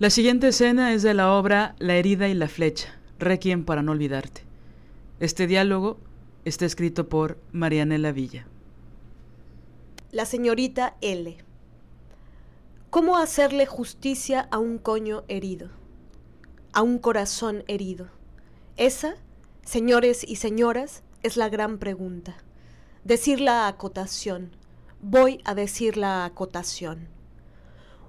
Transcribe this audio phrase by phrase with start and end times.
[0.00, 3.90] La siguiente escena es de la obra La herida y la flecha, Requiem para no
[3.90, 4.42] olvidarte.
[5.18, 5.98] Este diálogo
[6.44, 8.46] está escrito por Marianela Villa.
[10.12, 11.36] La señorita L.
[12.90, 15.70] ¿Cómo hacerle justicia a un coño herido?
[16.72, 18.06] A un corazón herido.
[18.76, 19.16] Esa,
[19.64, 22.36] señores y señoras, es la gran pregunta.
[23.02, 24.52] Decir la acotación.
[25.02, 27.17] Voy a decir la acotación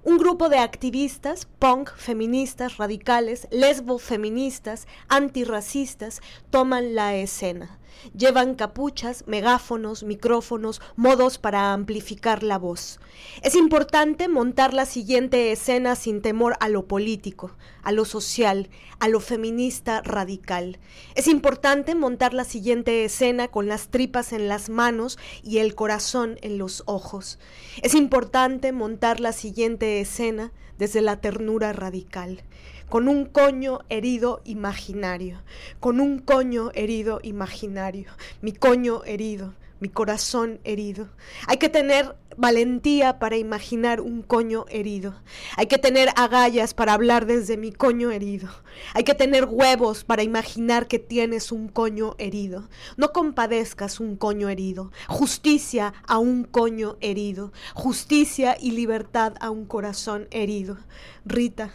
[0.04, 7.79] un grupo de activistas, punk, feministas, radicales, lesbo-feministas, antirracistas, toman la escena.
[8.16, 13.00] Llevan capuchas, megáfonos, micrófonos, modos para amplificar la voz.
[13.42, 17.52] Es importante montar la siguiente escena sin temor a lo político,
[17.84, 20.80] a lo social, a lo feminista radical.
[21.16, 26.38] Es importante montar la siguiente escena con las tripas en las manos y el corazón
[26.42, 27.40] en los ojos.
[27.82, 32.44] Es importante montar la siguiente escena desde la ternura radical
[32.90, 35.42] con un coño herido imaginario,
[35.80, 41.10] con un coño herido imaginario, mi coño herido, mi corazón herido.
[41.48, 45.14] Hay que tener valentía para imaginar un coño herido.
[45.58, 48.50] Hay que tener agallas para hablar desde mi coño herido.
[48.94, 52.70] Hay que tener huevos para imaginar que tienes un coño herido.
[52.96, 54.92] No compadezcas un coño herido.
[55.08, 57.52] Justicia a un coño herido.
[57.74, 60.78] Justicia y libertad a un corazón herido.
[61.26, 61.72] Rita,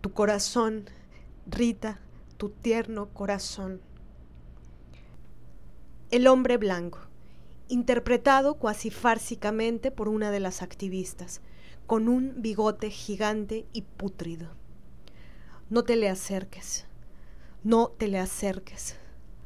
[0.00, 0.88] tu corazón,
[1.46, 2.00] Rita,
[2.36, 3.80] tu tierno corazón.
[6.10, 7.00] El hombre blanco,
[7.68, 11.40] interpretado cuasi fársicamente por una de las activistas,
[11.86, 14.48] con un bigote gigante y pútrido.
[15.70, 16.86] No te le acerques,
[17.64, 18.96] no te le acerques,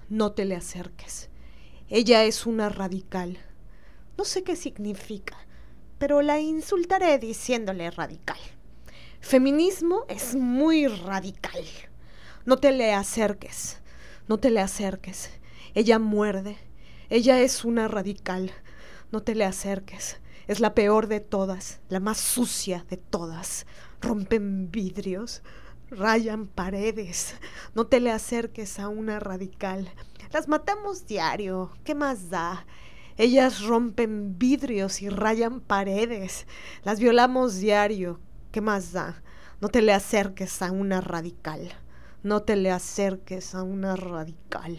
[0.09, 1.31] no te le acerques.
[1.89, 3.39] Ella es una radical.
[4.19, 5.37] No sé qué significa,
[5.99, 8.39] pero la insultaré diciéndole radical.
[9.23, 11.65] Feminismo es muy radical.
[12.45, 13.81] No te le acerques,
[14.29, 15.31] no te le acerques.
[15.75, 16.59] Ella muerde,
[17.09, 18.51] ella es una radical.
[19.13, 20.21] No te le acerques.
[20.49, 23.65] Es la peor de todas, la más sucia de todas.
[24.03, 25.43] Rompen vidrios,
[25.89, 27.37] rayan paredes.
[27.75, 29.89] No te le acerques a una radical.
[30.33, 31.71] Las matamos diario.
[31.85, 32.67] ¿Qué más da?
[33.17, 36.47] Ellas rompen vidrios y rayan paredes.
[36.83, 38.19] Las violamos diario.
[38.53, 39.23] ¿Qué más da?
[39.63, 41.73] No te le acerques a una radical.
[42.23, 44.77] No te le acerques a una radical.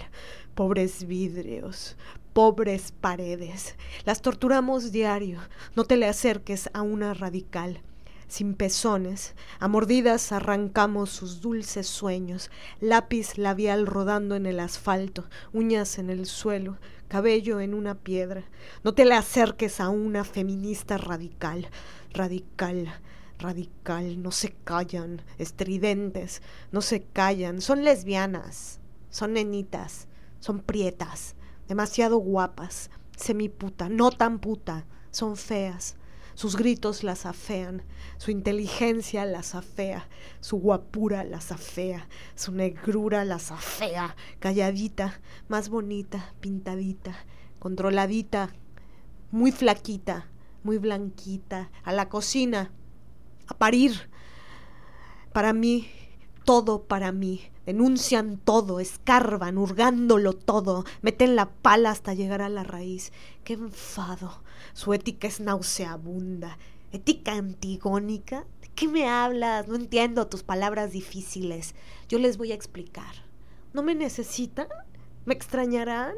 [0.53, 1.97] Pobres vidrios,
[2.33, 3.75] pobres paredes.
[4.06, 5.39] Las torturamos diario.
[5.75, 7.81] No te le acerques a una radical.
[8.28, 15.97] Sin pezones, a mordidas arrancamos sus dulces sueños, lápiz labial rodando en el asfalto, uñas
[15.97, 18.44] en el suelo, cabello en una piedra.
[18.83, 21.69] No te le acerques a una feminista radical,
[22.13, 22.94] radical,
[23.43, 30.07] radical, no se callan, estridentes, no se callan, son lesbianas, son nenitas,
[30.39, 31.35] son prietas,
[31.67, 35.95] demasiado guapas, semiputa, no tan puta, son feas.
[36.35, 37.83] Sus gritos las afean,
[38.17, 40.09] su inteligencia las afea,
[40.39, 47.15] su guapura las afea, su negrura las afea, calladita, más bonita, pintadita,
[47.59, 48.49] controladita,
[49.29, 50.27] muy flaquita,
[50.63, 52.71] muy blanquita, a la cocina,
[53.47, 54.09] a parir.
[55.31, 55.89] Para mí,
[56.43, 57.41] todo para mí.
[57.65, 63.13] Denuncian todo, escarban, hurgándolo todo, meten la pala hasta llegar a la raíz.
[63.45, 64.41] ¡Qué enfado!
[64.73, 66.57] Su ética es nauseabunda.
[66.91, 68.45] ¿Ética antigónica?
[68.61, 69.67] ¿De qué me hablas?
[69.67, 71.73] No entiendo tus palabras difíciles.
[72.09, 73.15] Yo les voy a explicar.
[73.71, 74.67] ¿No me necesitan?
[75.25, 76.15] ¿Me extrañarán?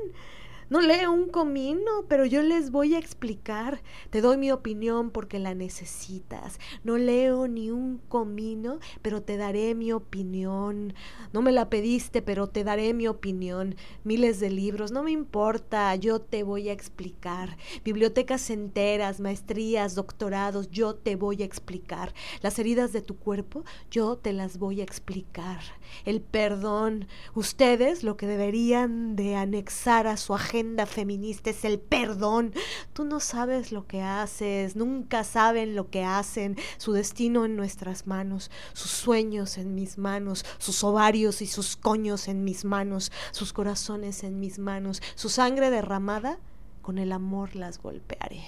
[0.67, 3.83] No leo un comino, pero yo les voy a explicar.
[4.09, 6.59] Te doy mi opinión porque la necesitas.
[6.83, 10.95] No leo ni un comino, pero te daré mi opinión.
[11.33, 13.75] No me la pediste, pero te daré mi opinión.
[14.03, 17.57] Miles de libros, no me importa, yo te voy a explicar.
[17.83, 22.11] Bibliotecas enteras, maestrías, doctorados, yo te voy a explicar.
[22.41, 25.59] Las heridas de tu cuerpo, yo te las voy a explicar.
[26.05, 30.54] El perdón, ustedes lo que deberían de anexar a su agenda
[30.85, 32.53] feminista es el perdón.
[32.93, 38.07] Tú no sabes lo que haces, nunca saben lo que hacen, su destino en nuestras
[38.07, 43.53] manos, sus sueños en mis manos, sus ovarios y sus coños en mis manos, sus
[43.53, 46.39] corazones en mis manos, su sangre derramada,
[46.85, 48.43] con el amor las golpearé.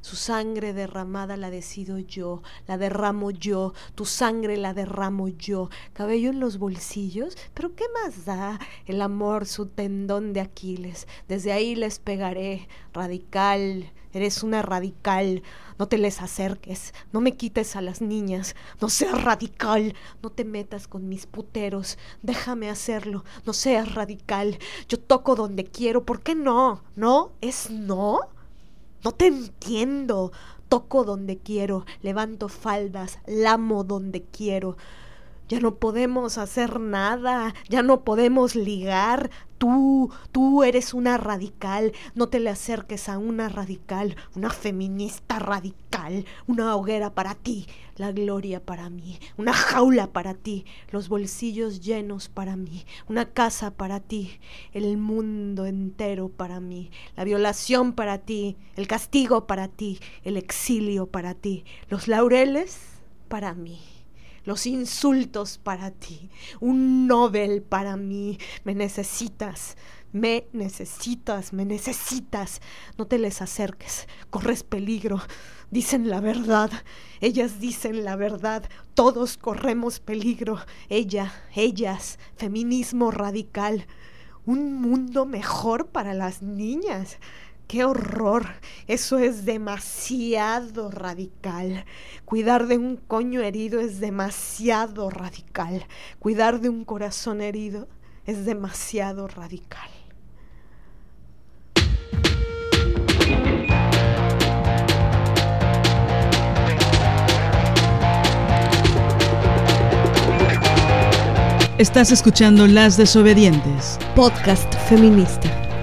[0.00, 5.70] Su sangre derramada la decido yo, la derramo yo, tu sangre la derramo yo.
[5.92, 8.58] Cabello en los bolsillos, pero ¿qué más da?
[8.86, 11.06] El amor, su tendón de Aquiles.
[11.28, 15.42] Desde ahí les pegaré, radical, Eres una radical.
[15.78, 16.94] No te les acerques.
[17.12, 18.56] No me quites a las niñas.
[18.80, 19.94] No seas radical.
[20.22, 21.98] No te metas con mis puteros.
[22.22, 23.26] Déjame hacerlo.
[23.44, 24.58] No seas radical.
[24.88, 26.06] Yo toco donde quiero.
[26.06, 26.82] ¿Por qué no?
[26.94, 27.32] ¿No?
[27.42, 28.20] ¿Es no?
[29.04, 30.32] No te entiendo.
[30.70, 31.84] Toco donde quiero.
[32.00, 33.18] Levanto faldas.
[33.26, 34.78] Lamo donde quiero.
[35.48, 39.30] Ya no podemos hacer nada, ya no podemos ligar.
[39.58, 46.26] Tú, tú eres una radical, no te le acerques a una radical, una feminista radical,
[46.46, 47.66] una hoguera para ti,
[47.96, 53.70] la gloria para mí, una jaula para ti, los bolsillos llenos para mí, una casa
[53.70, 54.38] para ti,
[54.72, 61.06] el mundo entero para mí, la violación para ti, el castigo para ti, el exilio
[61.06, 62.78] para ti, los laureles
[63.28, 63.95] para mí
[64.46, 68.38] los insultos para ti, un Nobel para mí.
[68.64, 69.76] Me necesitas,
[70.12, 72.62] me necesitas, me necesitas.
[72.96, 75.20] No te les acerques, corres peligro.
[75.70, 76.70] Dicen la verdad,
[77.20, 80.60] ellas dicen la verdad, todos corremos peligro.
[80.88, 83.86] Ella, ellas, feminismo radical.
[84.46, 87.18] Un mundo mejor para las niñas.
[87.66, 88.46] ¡Qué horror!
[88.86, 91.84] Eso es demasiado radical.
[92.24, 95.84] Cuidar de un coño herido es demasiado radical.
[96.20, 97.88] Cuidar de un corazón herido
[98.24, 99.90] es demasiado radical.
[111.78, 115.65] Estás escuchando Las Desobedientes, podcast feminista.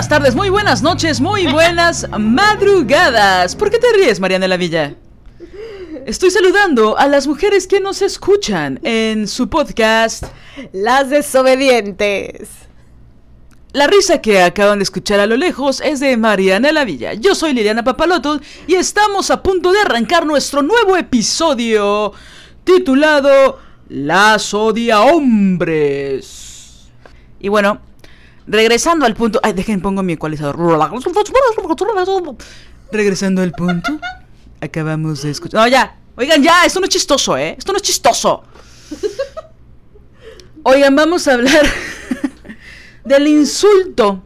[0.00, 3.54] Buenas tardes, muy buenas noches, muy buenas madrugadas.
[3.54, 4.94] ¿Por qué te ríes, Mariana de la Villa?
[6.06, 10.24] Estoy saludando a las mujeres que nos escuchan en su podcast
[10.72, 12.48] Las desobedientes.
[13.74, 17.12] La risa que acaban de escuchar a lo lejos es de Mariana la Villa.
[17.12, 22.14] Yo soy Liliana Papaloto y estamos a punto de arrancar nuestro nuevo episodio
[22.64, 23.58] titulado
[23.90, 26.88] Las odia hombres.
[27.38, 27.82] Y bueno,
[28.50, 29.38] Regresando al punto.
[29.44, 30.58] Ay, dejen, pongo mi ecualizador.
[32.90, 34.00] Regresando al punto.
[34.60, 35.60] Acabamos de escuchar.
[35.60, 35.96] No, ya.
[36.16, 36.64] Oigan, ya.
[36.64, 37.54] Esto no es chistoso, ¿eh?
[37.56, 38.42] Esto no es chistoso.
[40.64, 41.64] Oigan, vamos a hablar
[43.04, 44.20] del insulto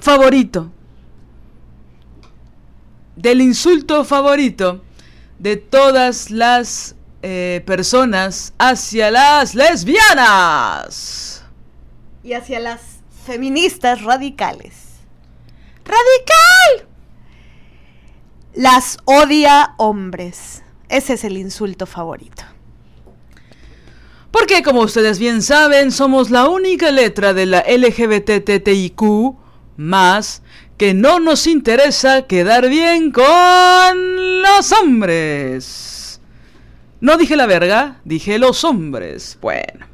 [0.00, 0.72] favorito.
[3.14, 4.82] Del insulto favorito
[5.38, 11.44] de todas las eh, personas hacia las lesbianas.
[12.24, 12.89] Y hacia las
[13.30, 14.72] feministas radicales.
[15.84, 16.88] ¡Radical!
[18.54, 20.64] Las odia hombres.
[20.88, 22.42] Ese es el insulto favorito.
[24.32, 29.00] Porque como ustedes bien saben, somos la única letra de la LGBTTIQ
[29.76, 30.42] más
[30.76, 36.20] que no nos interesa quedar bien con los hombres.
[37.00, 39.38] No dije la verga, dije los hombres.
[39.40, 39.89] Bueno.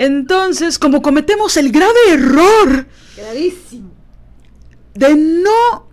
[0.00, 2.86] Entonces, como cometemos el grave error
[3.18, 3.90] Gravísimo.
[4.94, 5.88] de no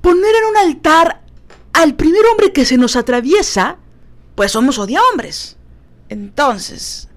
[0.00, 1.24] poner en un altar
[1.72, 3.78] al primer hombre que se nos atraviesa,
[4.36, 5.56] pues somos odia hombres.
[6.08, 7.08] Entonces,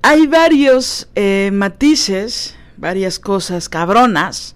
[0.00, 4.54] hay varios eh, matices, varias cosas cabronas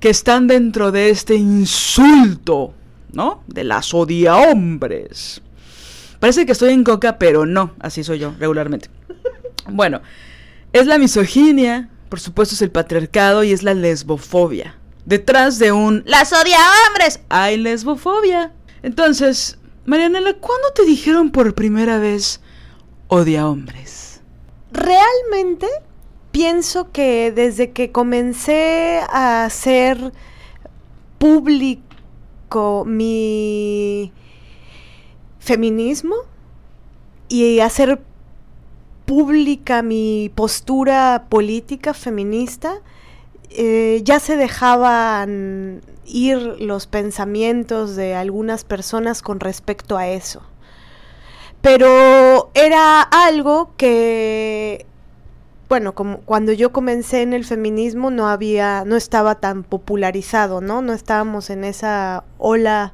[0.00, 2.74] que están dentro de este insulto,
[3.12, 3.44] ¿no?
[3.46, 5.42] De las odia hombres.
[6.18, 8.90] Parece que estoy en coca, pero no, así soy yo regularmente.
[9.68, 10.00] Bueno,
[10.72, 14.76] es la misoginia, por supuesto es el patriarcado y es la lesbofobia.
[15.04, 16.58] Detrás de un las odia
[16.88, 18.52] hombres hay lesbofobia.
[18.82, 22.40] Entonces, Marianela, ¿cuándo te dijeron por primera vez
[23.08, 24.20] odia hombres?
[24.70, 25.66] Realmente
[26.30, 30.12] pienso que desde que comencé a hacer
[31.18, 31.88] público
[32.48, 34.12] público mi
[35.38, 36.16] feminismo
[37.28, 38.00] y hacer
[39.08, 42.74] pública mi postura política feminista,
[43.48, 50.42] eh, ya se dejaban ir los pensamientos de algunas personas con respecto a eso.
[51.62, 54.84] Pero era algo que,
[55.70, 60.82] bueno, como cuando yo comencé en el feminismo no había, no estaba tan popularizado, ¿no?
[60.82, 62.92] No estábamos en esa ola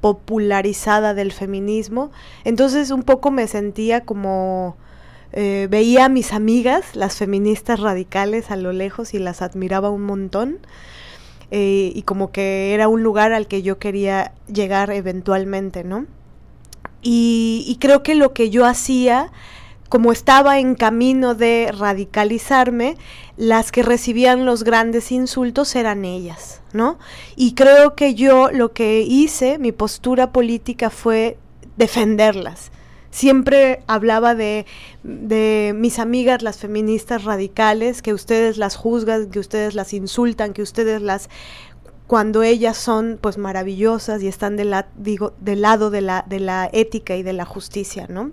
[0.00, 2.12] popularizada del feminismo.
[2.44, 4.76] Entonces un poco me sentía como
[5.32, 10.02] eh, veía a mis amigas, las feministas radicales a lo lejos y las admiraba un
[10.02, 10.58] montón.
[11.52, 16.06] Eh, y como que era un lugar al que yo quería llegar eventualmente, ¿no?
[17.02, 19.32] Y, y creo que lo que yo hacía,
[19.88, 22.96] como estaba en camino de radicalizarme,
[23.36, 26.98] las que recibían los grandes insultos eran ellas, ¿no?
[27.34, 31.36] Y creo que yo lo que hice, mi postura política fue
[31.76, 32.70] defenderlas
[33.10, 34.66] siempre hablaba de,
[35.02, 40.62] de, mis amigas, las feministas radicales, que ustedes las juzgan, que ustedes las insultan, que
[40.62, 41.28] ustedes las
[42.06, 46.40] cuando ellas son pues maravillosas y están de la, digo, del lado de la, de
[46.40, 48.32] la ética y de la justicia, ¿no?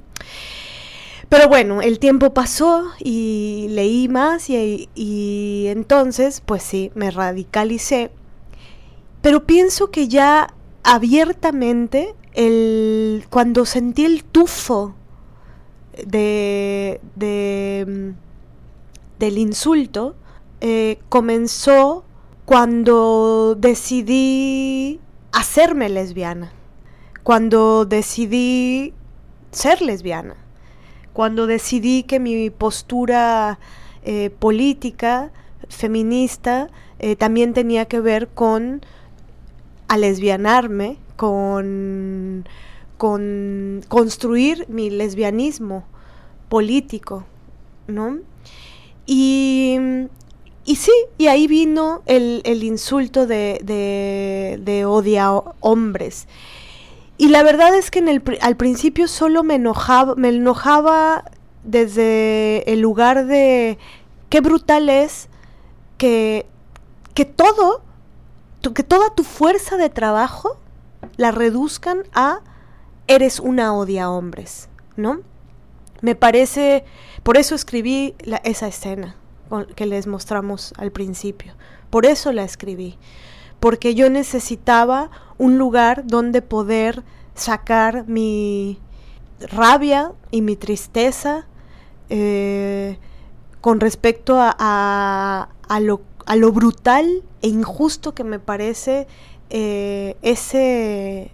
[1.29, 8.10] Pero bueno, el tiempo pasó y leí más y, y entonces, pues sí, me radicalicé.
[9.22, 14.94] Pero pienso que ya abiertamente el, cuando sentí el tufo
[16.06, 18.13] de, de
[19.17, 20.15] del insulto,
[20.62, 22.06] eh, comenzó
[22.46, 25.00] cuando decidí
[25.32, 26.51] hacerme lesbiana,
[27.24, 28.94] cuando decidí
[29.51, 30.36] ser lesbiana,
[31.13, 33.58] cuando decidí que mi postura
[34.03, 35.32] eh, política,
[35.70, 38.82] feminista, eh, también tenía que ver con
[39.98, 42.48] lesbianarme con,
[42.98, 45.84] con construir mi lesbianismo
[46.48, 47.26] político,
[47.88, 48.20] ¿no?
[49.06, 49.78] Y,
[50.66, 56.28] y sí, y ahí vino el, el insulto de, de, odia hombres.
[57.18, 61.24] Y la verdad es que en el, al principio solo me enojaba, me enojaba
[61.64, 63.78] desde el lugar de
[64.30, 65.30] qué brutal es
[65.98, 66.46] que,
[67.14, 67.82] que todo,
[68.76, 70.58] que toda tu fuerza de trabajo
[71.18, 72.42] la reduzcan a
[73.08, 75.22] eres una odia hombres, ¿no?
[76.02, 76.86] Me parece,
[77.24, 79.16] por eso escribí esa escena
[79.76, 81.54] que les mostramos al principio,
[81.90, 82.98] por eso la escribí,
[83.60, 88.80] porque yo necesitaba un lugar donde poder sacar mi
[89.40, 91.48] rabia y mi tristeza
[92.10, 93.00] eh,
[93.62, 95.50] con respecto a,
[95.82, 99.08] lo, a lo brutal e injusto que me parece
[99.50, 101.32] eh, ese,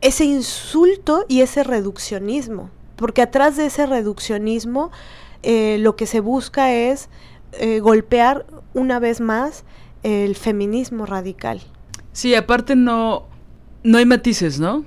[0.00, 2.70] ese insulto y ese reduccionismo.
[2.96, 4.90] Porque atrás de ese reduccionismo
[5.42, 7.08] eh, lo que se busca es
[7.52, 9.64] eh, golpear una vez más
[10.02, 11.60] el feminismo radical.
[12.12, 13.26] Sí, aparte no,
[13.82, 14.84] no hay matices, ¿no?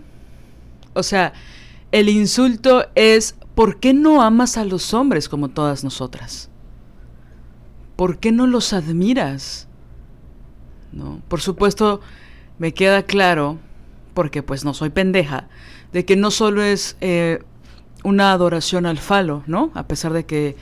[0.93, 1.33] O sea,
[1.91, 6.49] el insulto es ¿por qué no amas a los hombres como todas nosotras?
[7.95, 9.67] ¿Por qué no los admiras?
[10.91, 11.21] ¿No?
[11.27, 12.01] Por supuesto,
[12.63, 13.57] me queda claro,
[14.13, 15.49] porque pues no soy pendeja,
[15.91, 17.39] de que no solo es eh,
[18.05, 19.69] una adoración al falo, ¿no?
[19.73, 20.55] A pesar de que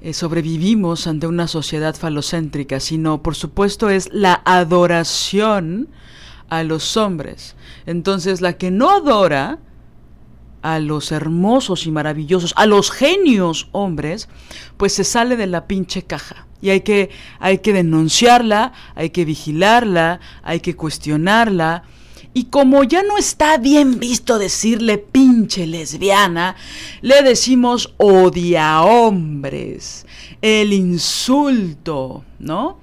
[0.00, 5.88] eh, sobrevivimos ante una sociedad falocéntrica, sino por supuesto es la adoración
[6.50, 7.56] a los hombres.
[7.84, 9.58] Entonces la que no adora
[10.64, 14.30] a los hermosos y maravillosos, a los genios hombres,
[14.78, 16.46] pues se sale de la pinche caja.
[16.62, 21.82] Y hay que, hay que denunciarla, hay que vigilarla, hay que cuestionarla.
[22.32, 26.56] Y como ya no está bien visto decirle pinche lesbiana,
[27.02, 30.06] le decimos odia hombres,
[30.40, 32.78] el insulto, ¿no?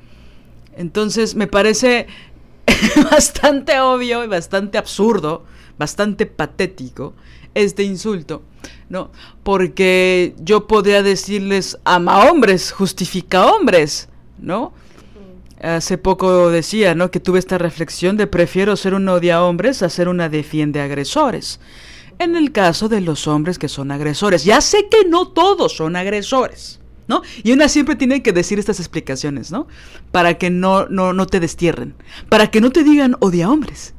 [0.78, 2.06] Entonces me parece
[3.12, 5.46] bastante obvio y bastante absurdo,
[5.80, 7.16] bastante patético
[7.56, 8.42] este insulto,
[8.90, 9.12] ¿no?
[9.44, 14.74] Porque yo podría decirles ama hombres, justifica hombres, ¿no?
[15.62, 17.12] Hace poco decía, ¿no?
[17.12, 21.60] Que tuve esta reflexión de prefiero ser una odia hombres a ser una defiende agresores.
[22.18, 24.44] En el caso de los hombres que son agresores.
[24.44, 27.22] Ya sé que no todos son agresores, ¿no?
[27.44, 29.68] Y una siempre tiene que decir estas explicaciones, ¿no?
[30.12, 31.96] Para que no, no, no te destierren.
[32.30, 33.94] Para que no te digan odia hombres.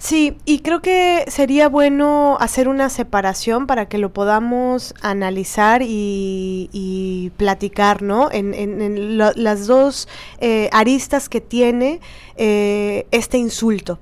[0.00, 7.30] Sí, y creo que sería bueno hacer una separación para que lo podamos analizar y,
[7.36, 8.30] platicar, ¿no?
[8.32, 12.00] En, las dos eh, aristas que tiene
[12.36, 13.98] eh, este insulto.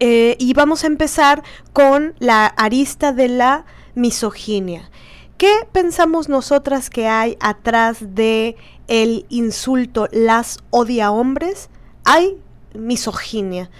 [0.00, 1.42] Eh, y vamos a empezar
[1.74, 4.90] con la arista de la misoginia.
[5.36, 8.56] ¿Qué pensamos nosotras que hay atrás de
[8.86, 11.68] el insulto las odia hombres?
[12.04, 12.38] Hay
[12.72, 13.70] misoginia.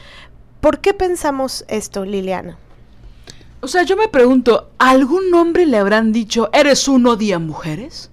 [0.61, 2.59] ¿Por qué pensamos esto, Liliana?
[3.61, 8.11] O sea, yo me pregunto, ¿algún hombre le habrán dicho, eres un odia mujeres?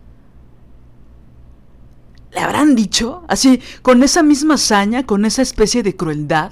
[2.32, 3.24] ¿Le habrán dicho?
[3.28, 6.52] Así, con esa misma hazaña, con esa especie de crueldad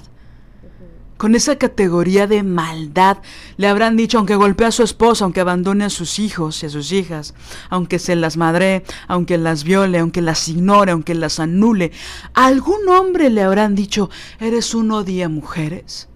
[1.16, 3.18] con esa categoría de maldad.
[3.56, 6.70] Le habrán dicho, aunque golpee a su esposa, aunque abandone a sus hijos y a
[6.70, 7.34] sus hijas,
[7.70, 11.92] aunque se las madre, aunque las viole, aunque las ignore, aunque las anule,
[12.34, 16.08] algún hombre le habrán dicho, eres un odia mujeres.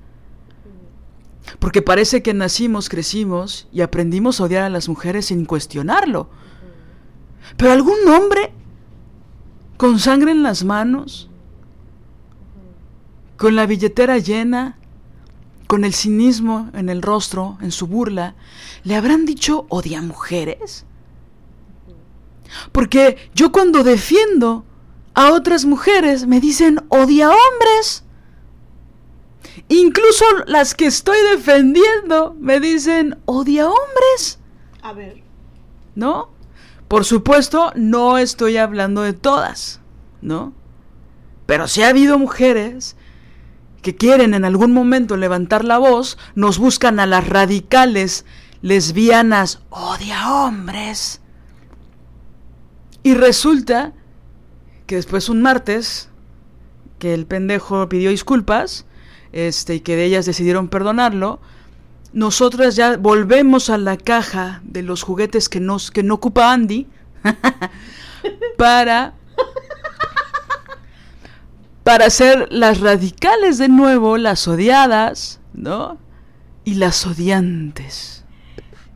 [1.59, 6.29] Porque parece que nacimos, crecimos y aprendimos a odiar a las mujeres sin cuestionarlo.
[7.57, 8.53] Pero algún hombre
[9.79, 11.31] con sangre en las manos,
[13.37, 14.78] con la billetera llena,
[15.69, 18.35] con el cinismo en el rostro, en su burla,
[18.83, 20.87] ¿le habrán dicho odia mujeres?
[22.73, 24.65] Porque yo cuando defiendo
[25.15, 28.03] a otras mujeres me dicen odia hombres.
[29.69, 34.39] Incluso las que estoy defendiendo me dicen odia hombres.
[34.81, 35.23] A ver.
[35.95, 36.31] ¿No?
[36.89, 39.81] Por supuesto, no estoy hablando de todas,
[40.23, 40.55] ¿no?
[41.45, 42.97] Pero sí ha habido mujeres
[43.83, 48.25] que quieren en algún momento levantar la voz, nos buscan a las radicales
[48.63, 51.21] lesbianas odia hombres.
[53.03, 53.93] Y resulta
[54.87, 56.09] que después un martes,
[56.99, 58.87] que el pendejo pidió disculpas,
[59.33, 61.41] este, y que de ellas decidieron perdonarlo,
[62.13, 66.87] nosotras ya volvemos a la caja de los juguetes que, nos, que no ocupa Andy
[68.57, 69.15] para
[71.89, 75.97] para ser las radicales de nuevo, las odiadas, ¿no?
[76.63, 78.27] Y las odiantes.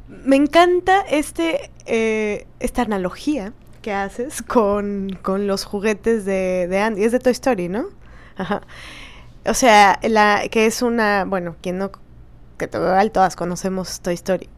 [0.09, 7.05] Me encanta este, eh, esta analogía que haces con, los juguetes de, de, Andy.
[7.05, 7.87] Es de Toy Story, ¿no?
[8.37, 8.61] Ajá.
[9.47, 11.93] O sea, la, que es una, bueno, quien no,
[12.59, 14.51] que todas conocemos Toy Story.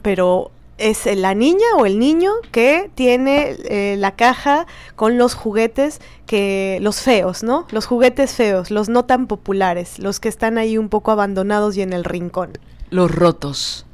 [0.00, 6.00] Pero es la niña o el niño que tiene eh, la caja con los juguetes
[6.26, 7.66] que los feos, ¿no?
[7.70, 11.82] Los juguetes feos, los no tan populares, los que están ahí un poco abandonados y
[11.82, 12.58] en el rincón.
[12.90, 13.86] Los rotos.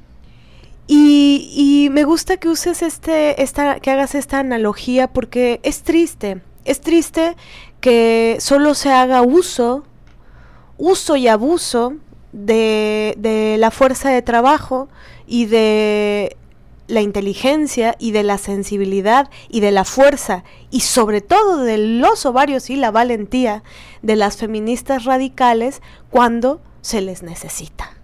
[0.88, 6.42] Y, y me gusta que uses este, esta, que hagas esta analogía porque es triste,
[6.64, 7.36] es triste
[7.80, 9.84] que solo se haga uso,
[10.78, 11.94] uso y abuso
[12.32, 14.88] de, de la fuerza de trabajo
[15.26, 16.36] y de
[16.92, 22.26] la inteligencia y de la sensibilidad y de la fuerza y sobre todo de los
[22.26, 23.62] ovarios y la valentía
[24.02, 27.94] de las feministas radicales cuando se les necesita.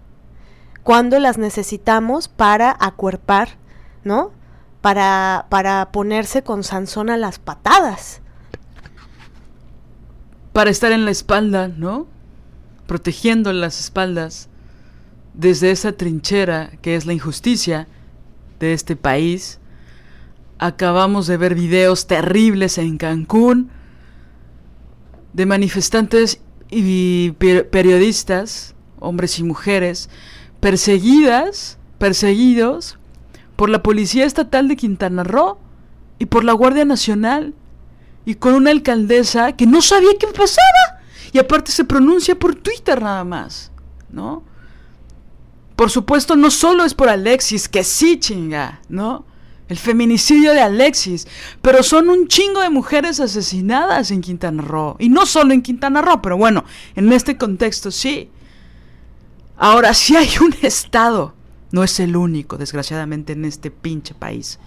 [0.81, 3.57] Cuando las necesitamos para acuerpar,
[4.03, 4.31] ¿no?
[4.81, 8.21] Para, para ponerse con Sansón a las patadas.
[10.51, 12.07] Para estar en la espalda, ¿no?
[12.87, 14.49] Protegiendo las espaldas
[15.35, 17.87] desde esa trinchera que es la injusticia
[18.59, 19.59] de este país.
[20.57, 23.69] Acabamos de ver videos terribles en Cancún
[25.33, 30.09] de manifestantes y periodistas, hombres y mujeres,
[30.59, 32.97] perseguidas, perseguidos
[33.55, 35.57] por la Policía Estatal de Quintana Roo
[36.17, 37.53] y por la Guardia Nacional
[38.25, 43.01] y con una alcaldesa que no sabía qué pasaba y aparte se pronuncia por Twitter
[43.01, 43.71] nada más,
[44.09, 44.43] ¿no?
[45.79, 49.25] Por supuesto, no solo es por Alexis, que sí chinga, ¿no?
[49.69, 51.25] El feminicidio de Alexis,
[51.61, 54.97] pero son un chingo de mujeres asesinadas en Quintana Roo.
[54.99, 56.65] Y no solo en Quintana Roo, pero bueno,
[56.97, 58.29] en este contexto sí.
[59.55, 61.33] Ahora, si hay un Estado,
[61.71, 64.59] no es el único, desgraciadamente, en este pinche país,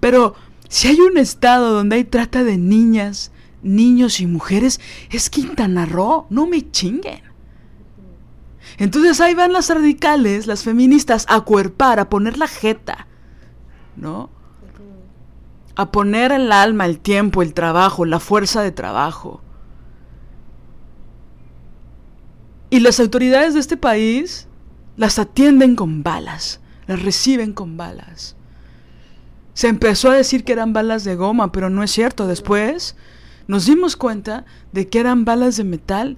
[0.00, 0.34] pero
[0.68, 3.30] si hay un Estado donde hay trata de niñas,
[3.62, 4.80] niños y mujeres,
[5.12, 7.29] es Quintana Roo, no me chinguen.
[8.78, 13.06] Entonces ahí van las radicales, las feministas, a cuerpar, a poner la jeta,
[13.96, 14.30] ¿no?
[15.76, 19.42] A poner el alma, el tiempo, el trabajo, la fuerza de trabajo.
[22.70, 24.46] Y las autoridades de este país
[24.96, 28.36] las atienden con balas, las reciben con balas.
[29.54, 32.26] Se empezó a decir que eran balas de goma, pero no es cierto.
[32.26, 32.96] Después
[33.46, 36.16] nos dimos cuenta de que eran balas de metal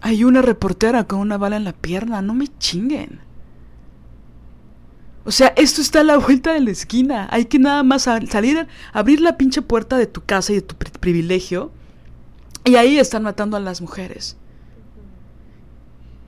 [0.00, 3.20] hay una reportera con una bala en la pierna, no me chinguen.
[5.24, 7.28] O sea, esto está a la vuelta de la esquina.
[7.30, 10.74] Hay que nada más salir, abrir la pinche puerta de tu casa y de tu
[10.76, 11.70] privilegio.
[12.64, 14.36] Y ahí están matando a las mujeres.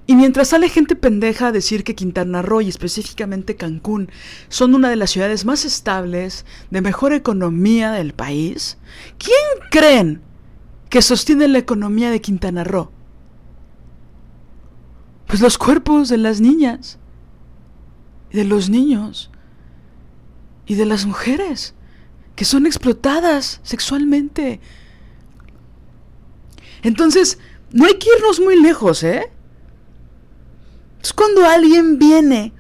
[0.07, 4.11] Y mientras sale gente pendeja a decir que Quintana Roo y específicamente Cancún
[4.49, 8.77] son una de las ciudades más estables, de mejor economía del país,
[9.19, 10.21] ¿quién creen
[10.89, 12.91] que sostiene la economía de Quintana Roo?
[15.31, 16.99] Pues los cuerpos de las niñas,
[18.33, 19.31] de los niños,
[20.66, 21.75] y de las mujeres,
[22.37, 24.61] que son explotadas sexualmente.
[26.83, 27.40] Entonces,
[27.73, 29.33] no hay que irnos muy lejos, ¿eh?
[31.03, 32.53] Es cuando alguien viene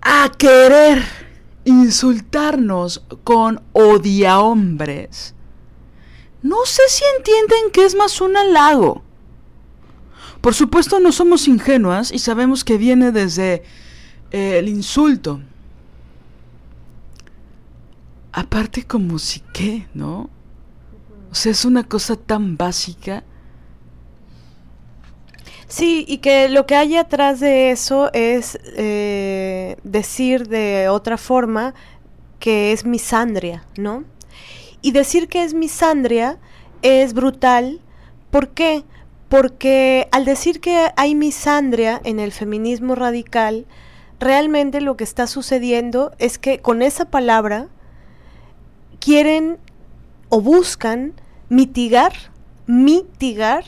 [0.00, 1.04] a querer
[1.64, 5.34] insultarnos con odia hombres.
[6.42, 9.04] No sé si entienden que es más un halago.
[10.40, 13.62] Por supuesto no somos ingenuas y sabemos que viene desde
[14.30, 15.40] eh, el insulto.
[18.32, 20.30] Aparte como si qué, ¿no?
[21.30, 23.24] O sea, es una cosa tan básica
[25.68, 31.74] Sí, y que lo que hay atrás de eso es eh, decir de otra forma
[32.40, 34.04] que es misandria, ¿no?
[34.80, 36.38] Y decir que es misandria
[36.80, 37.82] es brutal.
[38.30, 38.82] ¿Por qué?
[38.82, 38.84] Porque
[39.30, 43.66] al decir que hay misandria en el feminismo radical,
[44.18, 47.68] realmente lo que está sucediendo es que con esa palabra
[49.00, 49.58] quieren
[50.28, 51.14] o buscan
[51.48, 52.12] mitigar,
[52.66, 53.64] mitigar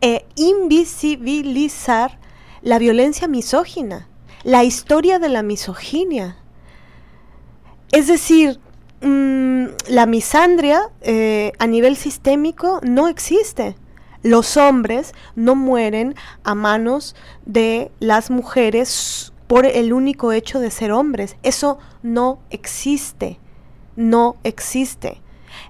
[0.00, 2.18] e invisibilizar
[2.60, 4.08] la violencia misógina,
[4.44, 6.36] la historia de la misoginia.
[7.92, 8.60] Es decir,
[9.00, 13.76] mm, la misandria eh, a nivel sistémico no existe.
[14.22, 20.92] Los hombres no mueren a manos de las mujeres por el único hecho de ser
[20.92, 21.36] hombres.
[21.42, 23.40] Eso no existe.
[23.96, 25.20] No existe.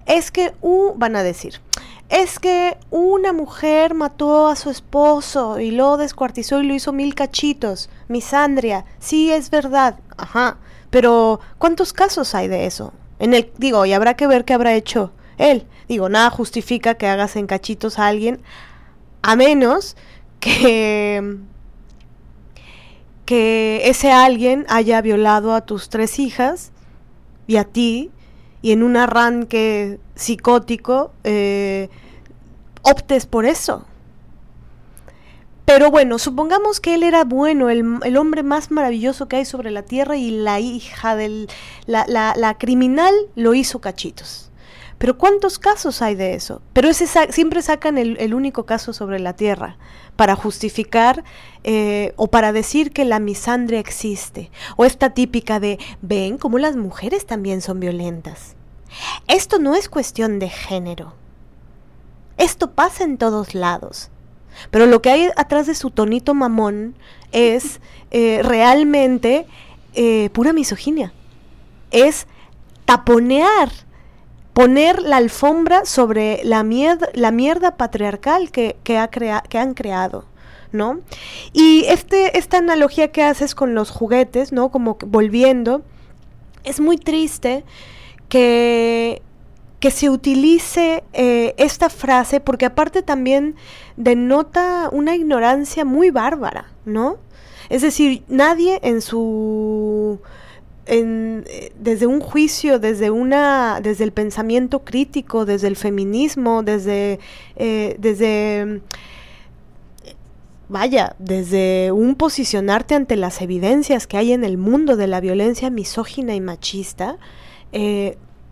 [0.07, 1.61] Es que, uh, van a decir,
[2.09, 7.15] es que una mujer mató a su esposo y lo descuartizó y lo hizo mil
[7.15, 7.89] cachitos.
[8.09, 10.59] Misandria, sí es verdad, ajá.
[10.91, 12.93] Pero ¿cuántos casos hay de eso?
[13.19, 15.11] En el digo, y habrá que ver qué habrá hecho
[15.51, 15.67] él.
[15.89, 18.41] Digo, nada justifica que hagas en cachitos a alguien
[19.23, 19.97] a menos
[20.41, 21.39] que
[23.25, 26.73] que ese alguien haya violado a tus tres hijas
[27.47, 28.11] y a ti
[28.63, 31.89] y en un arranque psicótico eh,
[32.83, 33.87] optes por eso.
[35.65, 39.83] Pero bueno, supongamos que él era bueno, el, hombre más maravilloso que hay sobre la
[39.83, 41.49] tierra y la hija del...
[41.87, 44.52] La, la, criminal lo hizo cachitos.
[45.03, 46.63] Pero ¿cuántos casos hay de eso?
[46.73, 49.77] Pero siempre sacan el, único caso sobre la tierra
[50.15, 51.25] para justificar
[51.65, 54.53] eh, o para decir que la misandria existe.
[54.77, 58.55] O esta típica de, ven como las mujeres también son violentas.
[59.27, 61.15] Esto no es cuestión de género.
[62.37, 64.09] Esto pasa en todos lados.
[64.71, 66.95] Pero lo que hay atrás de su tonito mamón
[67.33, 67.81] es
[68.13, 69.49] eh, realmente
[69.95, 71.13] eh, pura misoginia.
[71.91, 72.29] Es
[72.85, 73.69] taponear,
[74.53, 80.27] poner la alfombra sobre la mierda, la mierda patriarcal que, ha que han creado.
[80.73, 81.01] ¿No?
[81.53, 84.71] Y este, esta analogía que haces con los juguetes, ¿no?
[84.71, 85.83] Como volviendo,
[86.65, 87.63] es muy triste
[88.31, 89.21] que
[89.83, 93.57] que se utilice eh, esta frase porque aparte también
[93.97, 97.17] denota una ignorancia muy bárbara, ¿no?
[97.69, 100.21] Es decir, nadie en su
[100.87, 107.21] eh, desde un juicio, desde una, desde el pensamiento crítico, desde el feminismo, desde,
[107.57, 108.81] eh, desde
[110.69, 115.71] vaya, desde un posicionarte ante las evidencias que hay en el mundo de la violencia
[115.71, 117.19] misógina y machista,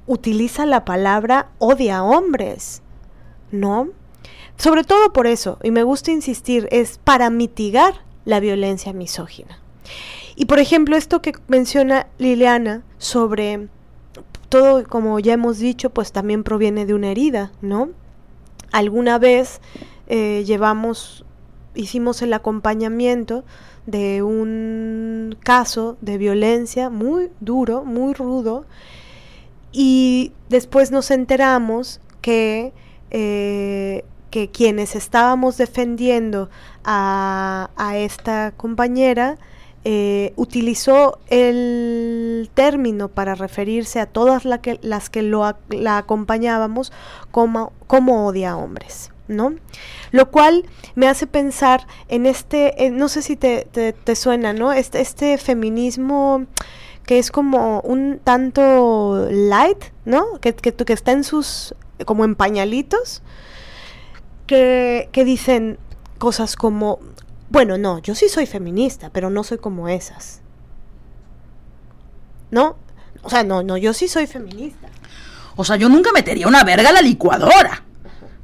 [0.07, 2.83] utiliza la palabra odia a hombres,
[3.53, 3.88] ¿no?
[4.57, 9.61] Sobre todo por eso, y me gusta insistir, es para mitigar la violencia misógina.
[10.37, 13.68] Y por ejemplo, esto que menciona Liliana sobre
[14.48, 17.90] todo, como ya hemos dicho, pues también proviene de una herida, ¿no?
[18.72, 19.61] Alguna vez
[20.07, 21.24] eh, llevamos,
[21.74, 23.44] hicimos el acompañamiento
[23.87, 28.66] de un caso de violencia muy duro, muy rudo,
[29.72, 32.72] y después nos enteramos que,
[33.11, 36.50] eh, que quienes estábamos defendiendo
[36.85, 39.38] a, esta compañera
[39.85, 46.93] eh, utilizó el término para referirse a todas las que lo, la acompañábamos
[47.31, 49.11] como, como odia a hombres.
[49.29, 49.55] ¿no?
[50.11, 50.66] Lo cual
[50.97, 54.73] me hace pensar en este, no sé si te, te, suena, ¿no?
[54.73, 56.47] Este, este feminismo
[57.07, 60.40] que es como un tanto light, ¿no?
[60.40, 63.23] Que, que, que está en sus, como en pañalitos,
[64.47, 65.79] que, que dicen
[66.19, 66.99] cosas como,
[67.51, 70.41] bueno, no, yo sí soy feminista, pero no soy como esas.
[72.51, 72.77] ¿No?
[73.23, 74.89] O sea, no, no, yo sí soy feminista.
[75.57, 77.83] O sea, yo nunca metería una verga a la licuadora.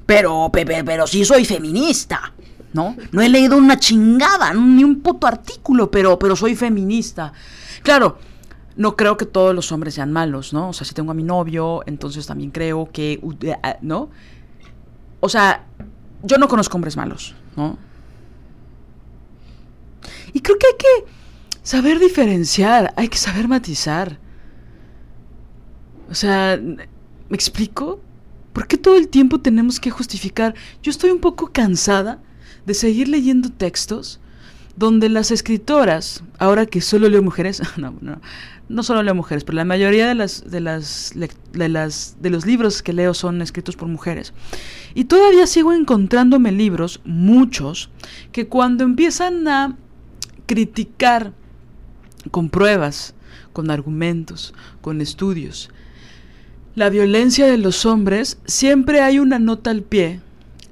[0.04, 2.32] Pero, pero, pero sí soy feminista.
[2.72, 2.94] ¿No?
[3.12, 7.32] No he leído una chingada, ni un puto artículo, pero, pero soy feminista.
[7.82, 8.18] Claro,
[8.76, 10.68] no creo que todos los hombres sean malos, ¿no?
[10.68, 14.10] O sea, si tengo a mi novio, entonces también creo que, eh, ¿no?
[15.20, 15.64] O sea,
[16.22, 17.78] yo no conozco hombres malos, ¿no?
[20.36, 21.12] Y creo que hay que
[21.62, 24.18] saber diferenciar, hay que saber matizar.
[26.10, 28.02] O sea, ¿me explico?
[28.52, 30.54] ¿Por qué todo el tiempo tenemos que justificar?
[30.82, 32.22] Yo estoy un poco cansada
[32.66, 34.20] de seguir leyendo textos
[34.76, 38.20] donde las escritoras, ahora que solo leo mujeres, no, no,
[38.68, 42.44] no solo leo mujeres, pero la mayoría de las de las de las de los
[42.44, 44.34] libros que leo son escritos por mujeres.
[44.92, 47.88] Y todavía sigo encontrándome libros, muchos,
[48.32, 49.78] que cuando empiezan a
[50.46, 51.32] criticar
[52.30, 53.14] con pruebas,
[53.52, 55.70] con argumentos, con estudios,
[56.76, 60.20] la violencia de los hombres, siempre hay una nota al pie,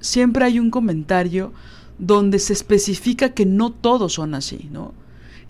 [0.01, 1.55] siempre hay un comentario
[1.99, 4.93] donde se especifica que no todos son así, ¿no?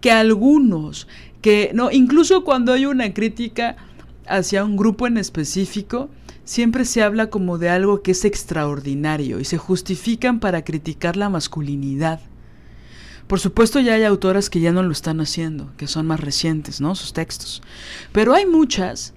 [0.01, 1.09] Que algunos,
[1.43, 3.77] que no, incluso cuando hay una crítica
[4.29, 6.09] hacia un grupo en específico,
[6.45, 11.31] siempre se habla como de algo que es extraordinario y se justifican para criticar la
[11.31, 12.21] masculinidad.
[13.27, 16.81] Por supuesto ya hay autoras que ya no lo están haciendo, que son más recientes,
[16.81, 16.95] ¿no?
[16.95, 17.63] Sus textos.
[18.13, 19.15] Pero hay muchas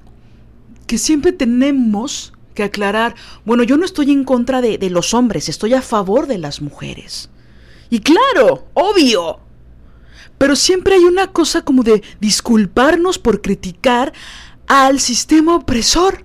[0.85, 3.15] que siempre tenemos que aclarar,
[3.45, 6.61] bueno, yo no estoy en contra de, de los hombres, estoy a favor de las
[6.61, 7.29] mujeres.
[7.89, 9.39] Y claro, obvio.
[10.37, 14.13] Pero siempre hay una cosa como de disculparnos por criticar
[14.67, 16.23] al sistema opresor.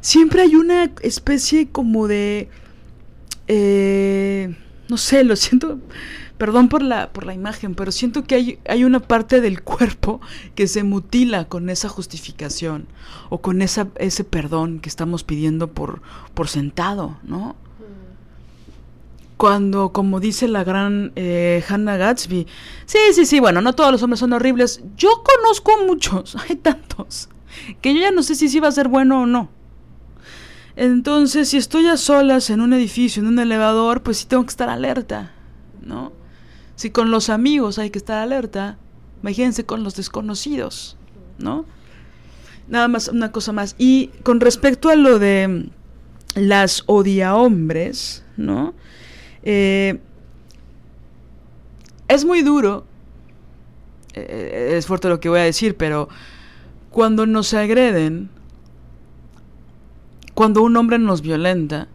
[0.00, 2.48] Siempre hay una especie como de...
[3.48, 4.54] Eh,
[4.88, 5.80] no sé, lo siento
[6.38, 10.20] perdón por la, por la imagen, pero siento que hay, hay una parte del cuerpo
[10.54, 12.86] que se mutila con esa justificación
[13.30, 16.02] o con esa, ese perdón que estamos pidiendo por,
[16.34, 17.56] por sentado, ¿no?
[19.36, 22.46] Cuando, como dice la gran eh, Hannah Gatsby,
[22.86, 24.82] sí, sí, sí, bueno, no todos los hombres son horribles.
[24.96, 27.28] Yo conozco muchos, hay tantos,
[27.80, 29.50] que yo ya no sé si sí va a ser bueno o no.
[30.76, 34.50] Entonces, si estoy a solas en un edificio, en un elevador, pues sí tengo que
[34.50, 35.32] estar alerta,
[35.80, 36.12] ¿no?
[36.76, 38.78] Si con los amigos hay que estar alerta,
[39.22, 40.96] imagínense con los desconocidos,
[41.38, 41.64] ¿no?
[42.68, 43.74] Nada más, una cosa más.
[43.78, 45.68] Y con respecto a lo de
[46.34, 48.74] las odia hombres, ¿no?
[49.42, 50.00] Eh,
[52.08, 52.84] es muy duro,
[54.14, 56.08] eh, es fuerte lo que voy a decir, pero
[56.90, 58.30] cuando nos agreden,
[60.34, 61.88] cuando un hombre nos violenta,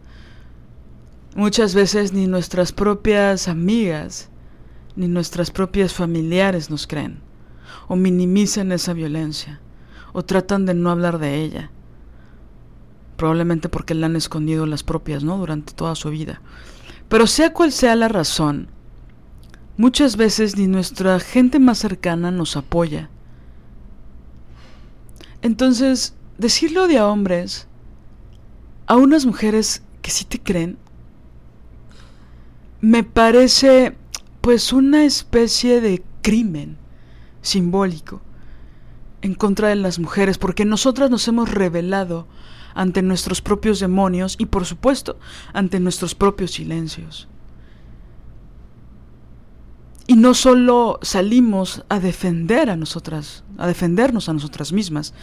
[1.34, 4.29] muchas veces ni nuestras propias amigas
[5.00, 7.20] ni nuestras propias familiares nos creen,
[7.88, 9.58] o minimizan esa violencia,
[10.12, 11.70] o tratan de no hablar de ella,
[13.16, 15.38] probablemente porque la han escondido las propias, ¿no?
[15.38, 16.42] Durante toda su vida.
[17.08, 18.68] Pero sea cual sea la razón,
[19.78, 23.08] muchas veces ni nuestra gente más cercana nos apoya.
[25.40, 27.68] Entonces, decirlo de a hombres,
[28.86, 30.76] a unas mujeres que sí te creen,
[32.82, 33.96] me parece
[34.40, 36.78] pues una especie de crimen
[37.42, 38.20] simbólico
[39.22, 42.26] en contra de las mujeres, porque nosotras nos hemos rebelado
[42.74, 45.18] ante nuestros propios demonios y por supuesto
[45.52, 47.28] ante nuestros propios silencios.
[50.06, 55.14] Y no solo salimos a defender a nosotras, a defendernos a nosotras mismas,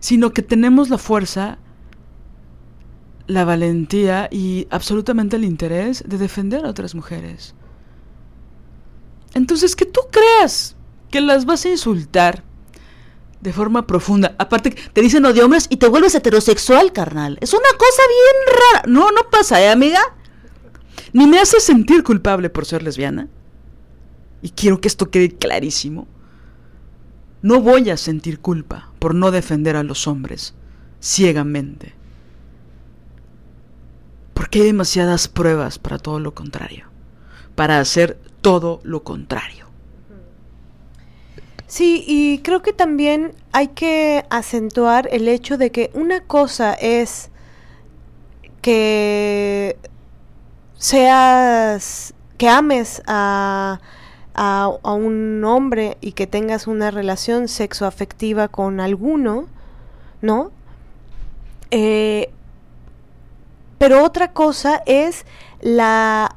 [0.00, 1.58] sino que tenemos la fuerza,
[3.26, 7.54] la valentía y absolutamente el interés de defender a otras mujeres.
[9.34, 10.76] Entonces, que tú creas
[11.10, 12.42] que las vas a insultar
[13.40, 14.34] de forma profunda.
[14.38, 17.38] Aparte, te dicen odio hombres y te vuelves heterosexual, carnal.
[17.40, 18.84] Es una cosa bien rara.
[18.88, 20.00] No, no pasa, ¿eh, amiga?
[21.12, 23.28] Ni me hace sentir culpable por ser lesbiana.
[24.42, 26.08] Y quiero que esto quede clarísimo.
[27.42, 30.54] No voy a sentir culpa por no defender a los hombres
[31.00, 31.94] ciegamente.
[34.34, 36.86] Porque hay demasiadas pruebas para todo lo contrario.
[37.54, 39.66] Para hacer todo lo contrario.
[41.66, 47.30] Sí, y creo que también hay que acentuar el hecho de que una cosa es
[48.62, 49.76] que
[50.78, 53.80] seas, que ames a,
[54.34, 59.46] a, un hombre y que tengas una relación sexoafectiva con alguno,
[60.22, 60.52] ¿no?
[61.72, 62.30] Eh,
[63.78, 65.26] pero otra cosa es
[65.60, 66.36] la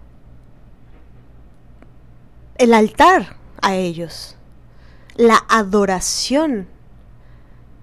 [2.59, 4.35] el altar a ellos,
[5.15, 6.67] la adoración.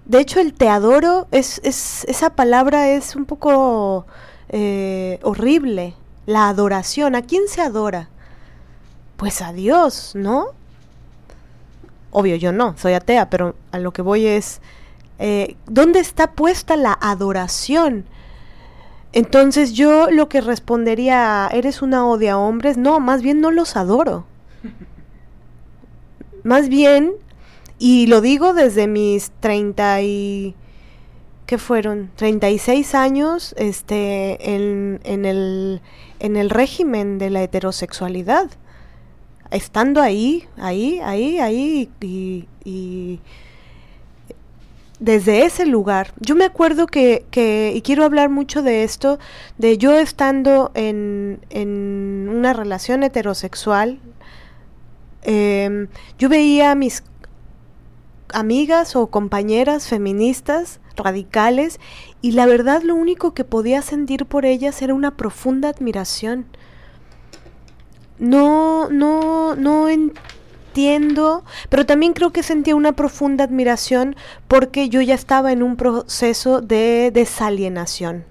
[0.04, 4.06] De hecho, el te adoro es, es esa palabra es un poco
[4.50, 5.94] eh, horrible.
[6.26, 7.14] La adoración.
[7.14, 8.08] ¿A quién se adora?
[9.16, 10.48] Pues a Dios, ¿no?
[12.10, 14.60] Obvio, yo no, soy atea, pero a lo que voy es,
[15.18, 18.06] eh, ¿dónde está puesta la adoración?
[19.12, 22.76] Entonces yo lo que respondería, ¿eres una odia hombres?
[22.76, 24.26] No, más bien no los adoro.
[26.44, 27.12] Más bien,
[27.78, 30.54] y lo digo desde mis 30 y...
[31.46, 32.10] ¿Qué fueron?
[32.16, 35.80] 36 años este, en, en, el,
[36.18, 38.50] en el régimen de la heterosexualidad.
[39.52, 43.20] Estando ahí, ahí, ahí, ahí, y, y
[44.98, 46.12] desde ese lugar.
[46.18, 49.18] Yo me acuerdo que, que, y quiero hablar mucho de esto,
[49.58, 54.00] de yo estando en, en una relación heterosexual,
[55.26, 57.02] eh, yo veía a mis
[58.32, 61.80] amigas o compañeras feministas radicales
[62.22, 66.46] y la verdad lo único que podía sentir por ellas era una profunda admiración.
[68.18, 74.16] No, no, no entiendo, pero también creo que sentía una profunda admiración
[74.48, 78.24] porque yo ya estaba en un proceso de desalienación.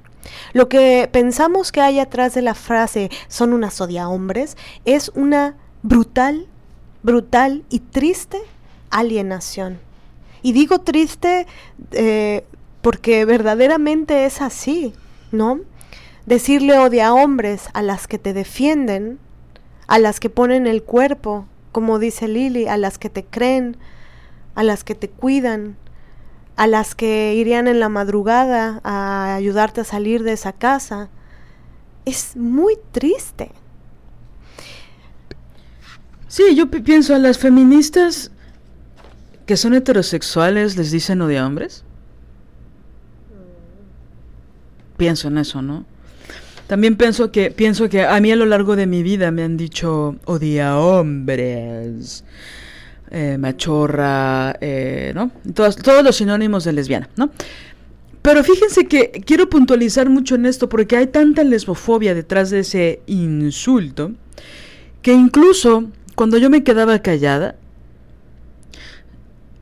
[0.54, 5.56] Lo que pensamos que hay atrás de la frase son unas odia hombres es una
[5.84, 6.48] brutal,
[7.06, 8.40] brutal y triste
[8.90, 9.80] alienación.
[10.42, 11.46] Y digo triste
[11.92, 12.44] eh,
[12.82, 14.94] porque verdaderamente es así,
[15.32, 15.60] ¿no?
[16.26, 19.20] Decirle odia hombres a las que te defienden,
[19.86, 23.78] a las que ponen el cuerpo, como dice Lili, a las que te creen,
[24.56, 25.78] a las que te cuidan,
[26.56, 31.10] a las que irían en la madrugada a ayudarte a salir de esa casa.
[32.06, 33.52] Es muy triste.
[36.36, 38.30] Sí, yo pienso a las feministas
[39.46, 41.86] que son heterosexuales les dicen odia hombres.
[44.98, 45.86] Pienso en eso, ¿no?
[46.68, 49.56] También pienso que pienso que a mí a lo largo de mi vida me han
[49.56, 52.26] dicho odia hombres,
[53.12, 55.32] eh, machorra, eh, ¿no?
[55.54, 57.30] Todos, todos los sinónimos de lesbiana, ¿no?
[58.22, 63.00] Pero fíjense que quiero puntualizar mucho en esto porque hay tanta lesbofobia detrás de ese
[63.06, 64.12] insulto
[65.02, 67.56] que incluso cuando yo me quedaba callada,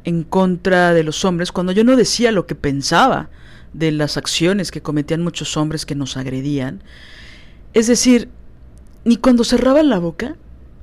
[0.03, 3.29] en contra de los hombres cuando yo no decía lo que pensaba
[3.73, 6.83] de las acciones que cometían muchos hombres que nos agredían.
[7.73, 8.29] Es decir,
[9.05, 10.35] ni cuando cerraban la boca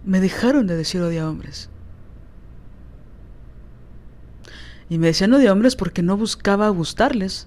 [0.04, 1.68] me dejaron de decir odia hombres.
[4.88, 7.46] Y me decían odia hombres porque no buscaba gustarles,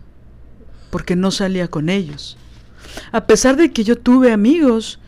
[0.91, 2.38] porque no salía con ellos.
[3.12, 4.99] A pesar de que yo tuve amigos,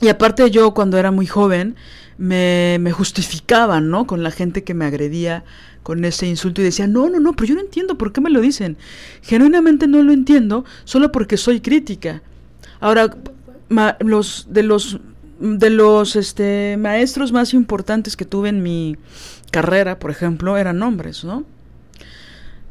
[0.00, 1.76] y aparte yo cuando era muy joven,
[2.18, 4.06] me, me justificaban, ¿no?
[4.06, 5.44] Con la gente que me agredía
[5.82, 8.30] con ese insulto y decía, no, no, no, pero yo no entiendo por qué me
[8.30, 8.76] lo dicen.
[9.22, 12.22] Genuinamente no lo entiendo solo porque soy crítica.
[12.80, 13.16] Ahora,
[14.00, 15.00] los de los
[15.40, 18.96] de los este, maestros más importantes que tuve en mi
[19.50, 21.44] carrera, por ejemplo, eran hombres, ¿no?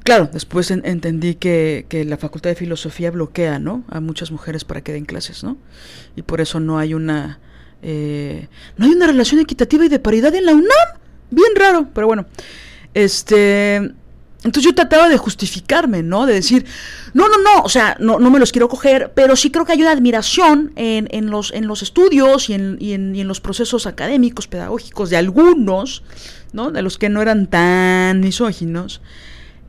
[0.08, 3.84] Claro, después entendí que, que, la Facultad de Filosofía bloquea, ¿no?
[3.90, 5.58] A muchas mujeres para que den clases, ¿no?
[6.16, 7.40] Y por eso no hay una
[7.82, 10.88] eh, no hay una relación equitativa y de paridad en la UNAM.
[11.30, 12.26] Bien raro, pero bueno.
[12.94, 13.76] Este.
[13.76, 16.26] Entonces yo trataba de justificarme, ¿no?
[16.26, 16.66] De decir,
[17.14, 19.74] no, no, no, o sea, no, no me los quiero coger, pero sí creo que
[19.74, 23.28] hay una admiración en, en, los, en los estudios y en, y, en, y en
[23.28, 26.02] los procesos académicos, pedagógicos de algunos,
[26.54, 26.72] ¿no?
[26.72, 29.02] De los que no eran tan misóginos.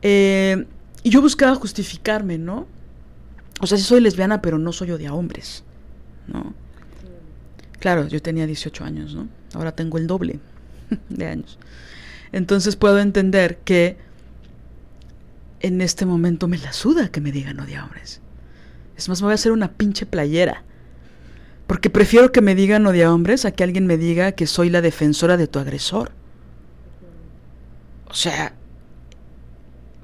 [0.01, 0.65] Eh,
[1.03, 2.67] y yo buscaba justificarme, ¿no?
[3.61, 5.63] O sea, sí soy lesbiana, pero no soy odia hombres,
[6.27, 6.53] ¿no?
[7.79, 9.27] Claro, yo tenía 18 años, ¿no?
[9.53, 10.39] Ahora tengo el doble
[11.09, 11.57] de años.
[12.31, 13.97] Entonces puedo entender que
[15.61, 18.21] en este momento me la suda que me digan odia hombres.
[18.95, 20.63] Es más, me voy a hacer una pinche playera.
[21.67, 24.81] Porque prefiero que me digan odia hombres a que alguien me diga que soy la
[24.81, 26.11] defensora de tu agresor.
[28.07, 28.53] O sea,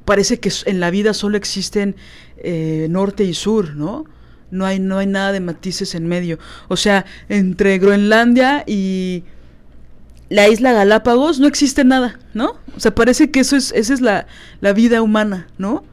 [0.06, 1.95] parece que en la vida solo existen
[2.38, 4.06] eh, norte y sur, ¿no?
[4.51, 6.39] no hay, no hay nada de matices en medio.
[6.68, 9.24] O sea, entre Groenlandia y
[10.30, 12.56] la isla Galápagos no existe nada, ¿no?
[12.76, 14.28] O sea, parece que eso es, esa es la,
[14.62, 15.84] la vida humana, ¿no?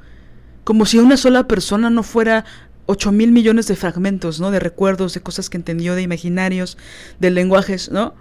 [0.64, 2.44] Como si una sola persona no fuera
[2.86, 4.50] ocho mil millones de fragmentos, ¿no?
[4.50, 6.78] De recuerdos, de cosas que entendió, de imaginarios,
[7.20, 8.14] de lenguajes, ¿no?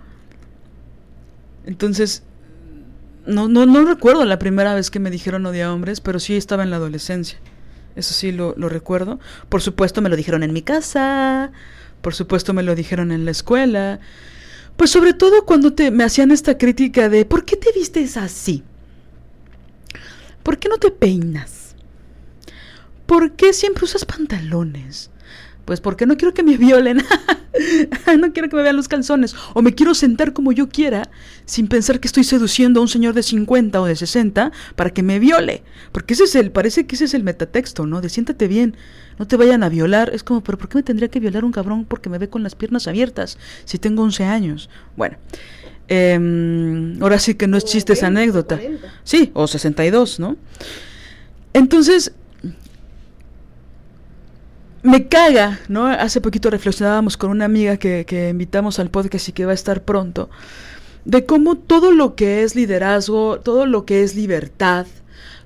[1.65, 2.23] Entonces,
[3.25, 6.63] no, no, no recuerdo la primera vez que me dijeron odia hombres, pero sí estaba
[6.63, 7.39] en la adolescencia.
[7.95, 9.19] Eso sí lo, lo recuerdo.
[9.49, 11.51] Por supuesto me lo dijeron en mi casa,
[12.01, 13.99] por supuesto me lo dijeron en la escuela.
[14.77, 18.63] Pues sobre todo cuando te, me hacían esta crítica de ¿por qué te vistes así?
[20.41, 21.75] ¿Por qué no te peinas?
[23.05, 25.10] ¿Por qué siempre usas pantalones?
[25.71, 26.97] Pues porque no quiero que me violen.
[28.19, 29.33] no quiero que me vean los calzones.
[29.53, 31.09] O me quiero sentar como yo quiera,
[31.45, 35.01] sin pensar que estoy seduciendo a un señor de 50 o de 60 para que
[35.01, 35.63] me viole.
[35.93, 38.01] Porque ese es el, parece que ese es el metatexto, ¿no?
[38.01, 38.75] De siéntate bien,
[39.17, 40.09] no te vayan a violar.
[40.13, 42.43] Es como, pero ¿por qué me tendría que violar un cabrón porque me ve con
[42.43, 44.69] las piernas abiertas si tengo 11 años?
[44.97, 45.15] Bueno.
[45.87, 48.59] Eh, ahora sí que no es chiste esa anécdota.
[49.05, 50.35] Sí, o 62, ¿no?
[51.53, 52.13] Entonces,
[54.83, 55.87] me caga, ¿no?
[55.87, 59.55] Hace poquito reflexionábamos con una amiga que, que, invitamos al podcast y que va a
[59.55, 60.29] estar pronto,
[61.05, 64.87] de cómo todo lo que es liderazgo, todo lo que es libertad,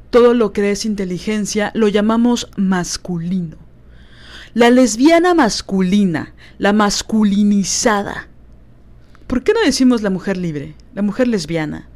[0.10, 3.58] todo lo que es inteligencia, lo llamamos masculino.
[4.54, 8.30] La lesbiana masculina, la masculinizada.
[9.28, 11.90] ¿Por qué no decimos la mujer libre, la mujer lesbiana?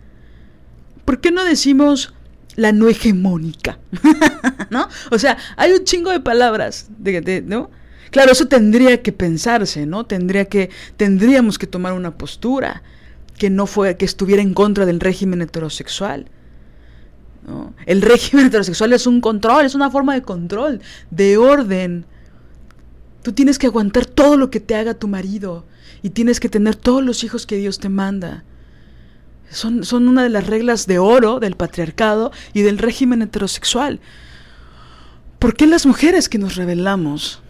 [1.05, 2.13] ¿Por qué no decimos
[2.59, 3.79] la no hegemónica,
[4.69, 4.87] ¿no?
[5.11, 6.89] O sea, hay un chingo de palabras,
[7.45, 7.71] ¿no?
[8.11, 10.05] Claro, eso tendría que pensarse, ¿no?
[10.05, 12.83] Tendría que, tendríamos que tomar una postura
[13.37, 16.25] que no fue, que estuviera en contra del régimen heterosexual.
[17.85, 22.05] El régimen heterosexual es un control, es una forma de control, de orden.
[23.23, 25.65] Tú tienes que aguantar todo lo que te haga tu marido
[26.01, 28.43] y tienes que tener todos los hijos que Dios te manda.
[29.49, 33.99] Son, son, una de las reglas de oro del patriarcado y del régimen heterosexual.
[35.39, 37.41] ¿Por qué las mujeres que nos rebelamos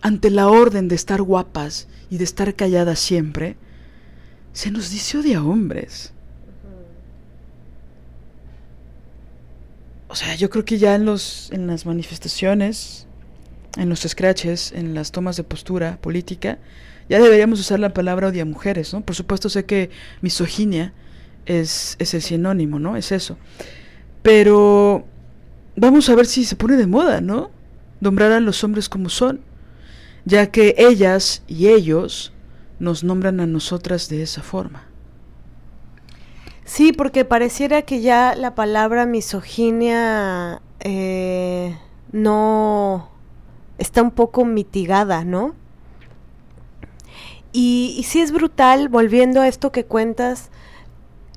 [0.00, 3.56] ante la orden de estar guapas y de estar calladas siempre,
[4.52, 6.12] se nos dice odia hombres?
[10.08, 13.06] O sea, yo creo que ya en, los, en las manifestaciones,
[13.76, 16.58] en los scratches, en las tomas de postura política,
[17.08, 19.02] ya deberíamos usar la palabra odia mujeres, ¿no?
[19.02, 20.92] Por supuesto sé que misoginia
[21.46, 22.96] es, es el sinónimo, ¿no?
[22.96, 23.36] Es eso.
[24.22, 25.04] Pero
[25.76, 27.50] vamos a ver si se pone de moda, ¿no?
[28.00, 29.40] Nombrar a los hombres como son,
[30.24, 32.32] ya que ellas y ellos
[32.78, 34.84] nos nombran a nosotras de esa forma.
[36.64, 41.76] Sí, porque pareciera que ya la palabra misoginia eh,
[42.12, 43.10] no
[43.78, 45.54] está un poco mitigada, ¿no?
[47.52, 50.50] Y, y sí es brutal, volviendo a esto que cuentas,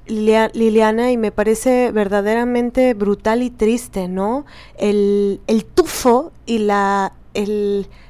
[0.05, 4.45] Liliana, y me parece verdaderamente brutal y triste, ¿no?
[4.77, 5.39] El,
[5.73, 7.13] tufo y la,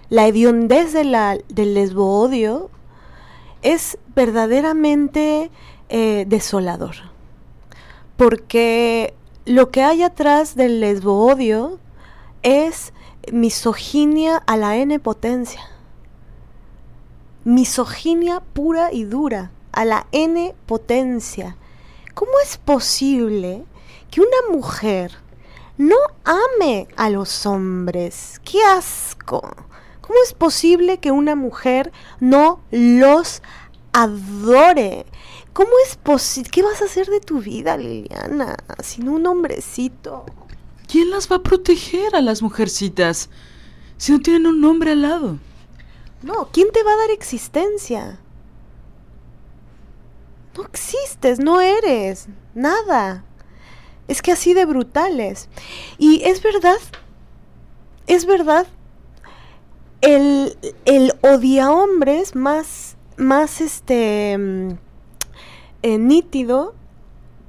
[0.10, 2.70] la hediondez del lesbo-odio
[3.62, 5.52] es verdaderamente
[5.90, 6.96] eh, desolador.
[8.18, 9.14] Porque
[9.46, 11.80] lo que hay atrás del lesbo-odio
[12.44, 12.94] es
[13.32, 15.62] misoginia a la n potencia.
[17.44, 21.58] Misoginia pura y dura a la n potencia.
[22.14, 23.66] ¿Cómo es posible
[24.12, 25.12] que una mujer
[25.78, 28.40] no ame a los hombres?
[28.44, 29.42] ¡Qué asco!
[30.02, 33.42] ¿Cómo es posible que una mujer no los
[33.94, 35.08] adore?
[35.54, 36.52] ¿Cómo es posible?
[36.52, 40.26] ¿Qué vas a hacer de tu vida, Liliana, sin un hombrecito?
[40.88, 43.30] ¿Quién las va a proteger a las mujercitas
[43.98, 45.40] si no tienen un hombre al lado?
[46.22, 48.20] No, ¿quién te va a dar existencia?
[50.56, 53.24] No existes, no eres, nada.
[54.08, 55.50] Es que así de brutales.
[55.98, 56.78] Y es verdad,
[58.08, 58.68] es verdad,
[60.02, 66.76] el, el odia hombres más, más este, eh, nítido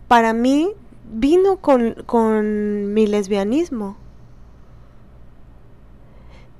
[0.08, 0.70] para mí
[1.12, 3.96] vino con, con mi lesbianismo.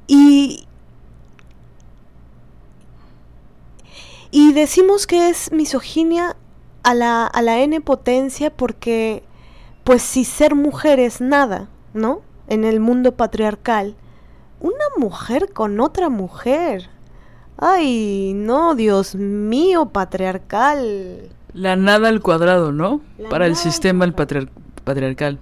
[0.07, 0.67] Y,
[4.37, 6.35] Y decimos que es misoginia
[6.83, 9.23] a la, a la N potencia porque,
[9.85, 12.21] pues si ser mujer es nada, ¿no?
[12.49, 13.95] En el mundo patriarcal.
[14.59, 16.91] Una mujer con otra mujer.
[17.59, 21.31] Ay, no, Dios mío, patriarcal.
[21.53, 23.03] La nada al cuadrado, ¿no?
[23.19, 24.51] La Para el sistema el patriar
[24.83, 25.39] patriarcal.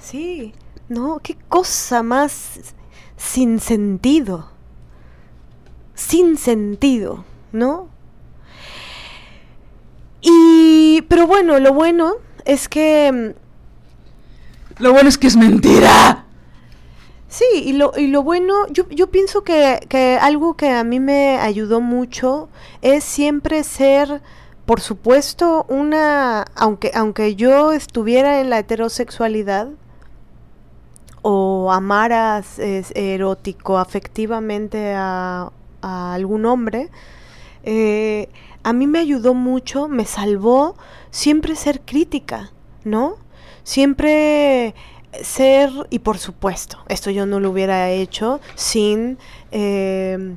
[0.00, 0.52] Sí,
[0.88, 2.74] no, qué cosa más
[3.16, 4.48] sin sentido.
[5.94, 7.88] Sin sentido, ¿no?
[10.20, 12.14] Y, pero bueno, lo bueno
[12.44, 13.34] es que...
[14.78, 16.24] Lo bueno es que es mentira.
[17.28, 20.98] Sí, y lo, y lo bueno, yo, yo pienso que, que algo que a mí
[20.98, 22.48] me ayudó mucho
[22.82, 24.20] es siempre ser,
[24.66, 29.68] por supuesto, una, aunque, aunque yo estuviera en la heterosexualidad
[31.22, 35.52] o amaras es, erótico, afectivamente a,
[35.82, 36.90] a algún hombre,
[37.62, 38.28] eh,
[38.62, 40.76] a mí me ayudó mucho, me salvó
[41.10, 42.52] siempre ser crítica,
[42.84, 43.16] ¿no?
[43.62, 44.74] Siempre
[45.22, 49.18] ser, y por supuesto, esto yo no lo hubiera hecho sin
[49.50, 50.36] eh,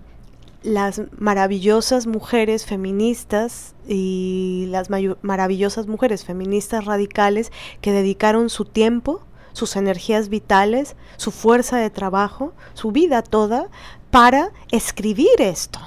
[0.63, 4.89] las maravillosas mujeres feministas y las
[5.21, 7.51] maravillosas mujeres feministas radicales
[7.81, 9.21] que dedicaron su tiempo,
[9.51, 13.69] sus energías vitales, su fuerza de trabajo, su vida toda
[14.09, 15.79] para escribir esto.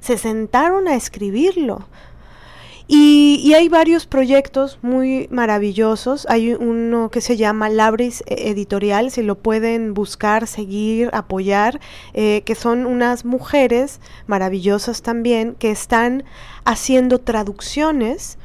[0.00, 1.86] Se sentaron a escribirlo,
[2.90, 6.26] y, hay varios proyectos muy maravillosos.
[6.30, 11.80] Hay uno que se llama Labris Editorial, si lo pueden buscar, seguir, apoyar,
[12.14, 16.24] eh, que son unas mujeres maravillosas también que están
[16.64, 18.38] haciendo traducciones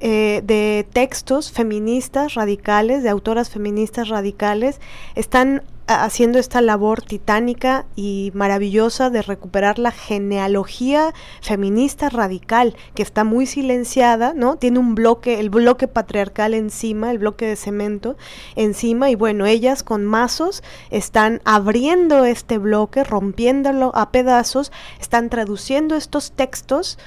[0.00, 4.82] eh, de textos feministas radicales, de autoras feministas radicales,
[5.14, 13.24] están haciendo esta labor titánica y maravillosa de recuperar la genealogía feminista radical que está
[13.24, 14.56] muy silenciada, ¿no?
[14.56, 18.16] Tiene un bloque, el bloque patriarcal encima, el bloque de cemento
[18.54, 24.70] encima y bueno, ellas con mazos están abriendo este bloque, rompiéndolo a pedazos,
[25.00, 26.98] están traduciendo estos textos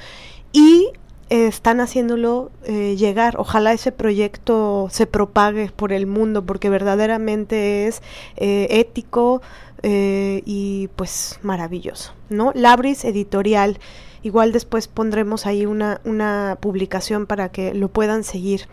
[0.53, 0.89] y
[1.31, 3.35] están haciéndolo eh, llegar.
[3.37, 8.01] Ojalá ese proyecto se propague por el mundo porque verdaderamente es
[8.35, 9.41] eh, ético
[9.81, 12.13] eh, y pues maravilloso.
[12.29, 12.51] ¿no?
[12.53, 13.79] Labris Editorial.
[14.23, 18.67] Igual después pondremos ahí una, una publicación para que lo puedan seguir.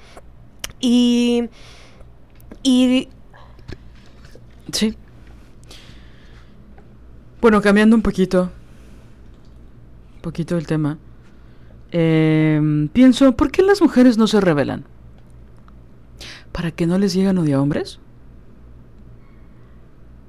[0.81, 1.49] Y,
[2.65, 3.09] y...
[4.73, 4.97] Sí.
[7.41, 8.51] Bueno, cambiando un poquito.
[10.17, 10.99] Un poquito el tema.
[11.91, 14.85] Eh, pienso, ¿por qué las mujeres no se rebelan?
[16.53, 17.99] ¿Para que no les lleguen odio a hombres?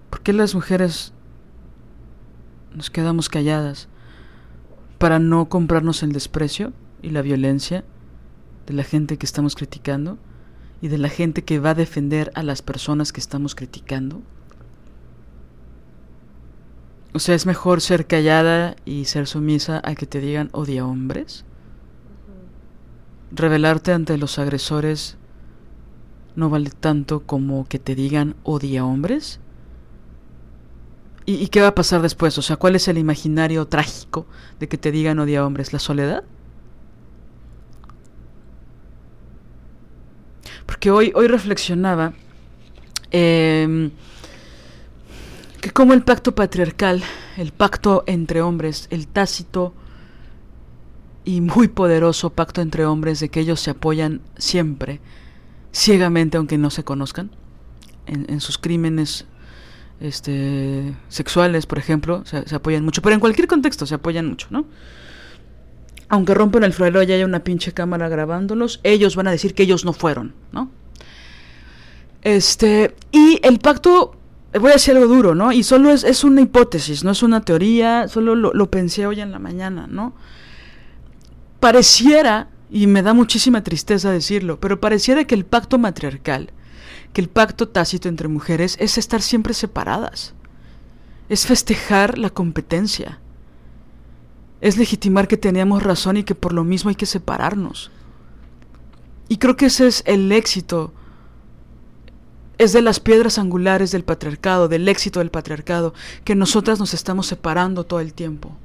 [0.10, 1.14] ¿Por qué las mujeres
[2.74, 3.90] nos quedamos calladas
[4.98, 7.84] para no comprarnos el desprecio y la violencia
[8.68, 10.18] de la gente que estamos criticando
[10.82, 14.22] y de la gente que va a defender a las personas que estamos criticando?
[17.12, 21.44] O sea, es mejor ser callada y ser sumisa a que te digan odia hombres
[23.32, 25.18] revelarte ante los agresores
[26.36, 29.40] no vale tanto como que te digan odia hombres?
[31.26, 32.36] ¿Y, qué va a pasar después?
[32.40, 34.26] O sea, ¿cuál es el imaginario trágico
[34.60, 35.74] de que te digan odia hombres?
[35.74, 36.24] ¿La soledad?
[40.66, 42.14] Porque hoy, hoy reflexionaba
[43.12, 43.92] em,
[45.62, 47.04] que como el pacto patriarcal,
[47.38, 49.76] el pacto entre hombres, el tácito
[51.26, 55.00] y muy poderoso pacto entre hombres de que ellos se apoyan siempre,
[55.72, 57.32] ciegamente aunque no se conozcan,
[58.08, 59.26] en, sus crímenes
[60.00, 64.66] este, sexuales, por ejemplo, se, apoyan mucho, pero en cualquier contexto se apoyan mucho, ¿no?
[66.08, 69.64] Aunque rompen el florero y haya una pinche cámara grabándolos, ellos van a decir que
[69.64, 70.72] ellos no fueron, ¿no?
[72.24, 74.16] Este, y el pacto,
[74.60, 75.52] voy a decir algo duro, ¿no?
[75.52, 79.22] Y solo es, es una hipótesis, no es una teoría, solo lo, lo pensé hoy
[79.22, 80.16] en la mañana, ¿no?
[81.60, 86.52] Pareciera, y me da muchísima tristeza decirlo, pero pareciera que el pacto matriarcal,
[87.14, 90.34] que el pacto tácito entre mujeres es estar siempre separadas,
[91.30, 93.20] es festejar la competencia,
[94.62, 97.92] es legitimar que teníamos razón y que por lo mismo hay que separarnos.
[99.28, 100.94] Y creo que ese es el éxito,
[102.58, 105.94] es de las piedras angulares del patriarcado, del éxito del patriarcado,
[106.24, 108.56] que nosotras nos estamos separando todo el tiempo.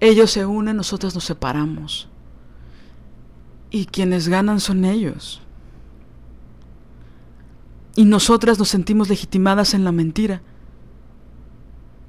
[0.00, 2.08] Ellos se unen, nosotros nos separamos.
[3.70, 5.40] Y quienes ganan son ellos.
[7.96, 10.42] Y nosotras nos sentimos legitimadas en la mentira.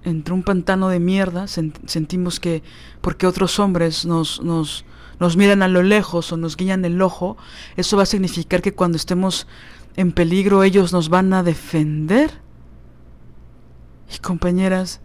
[0.04, 2.62] Entre un pantano de mierda sentimos que
[3.02, 4.86] porque otros hombres nos, nos,
[5.20, 7.38] nos miran a lo lejos o nos guían el ojo,
[7.76, 9.48] eso va a significar que cuando estemos
[9.96, 12.32] en peligro ellos nos van a defender.
[14.16, 15.02] Y compañeras,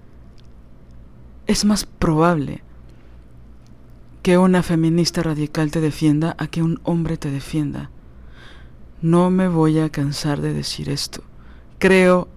[1.47, 2.63] es más probable
[4.23, 7.91] que una feminista radical te defienda a que un hombre te defienda.
[9.03, 11.23] No me voy a cansar de decir esto.
[11.79, 12.29] Creo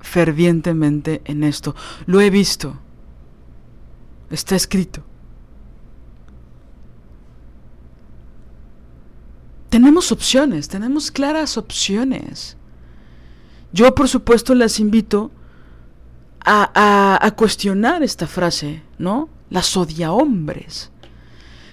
[0.00, 1.74] fervientemente en esto.
[2.06, 2.78] Lo he visto.
[4.30, 5.02] Está escrito.
[9.68, 12.58] Tenemos opciones, tenemos claras opciones.
[13.72, 15.30] Yo por supuesto las invito
[16.44, 19.30] a, a, cuestionar esta frase, ¿no?
[19.48, 20.91] Las odia hombres.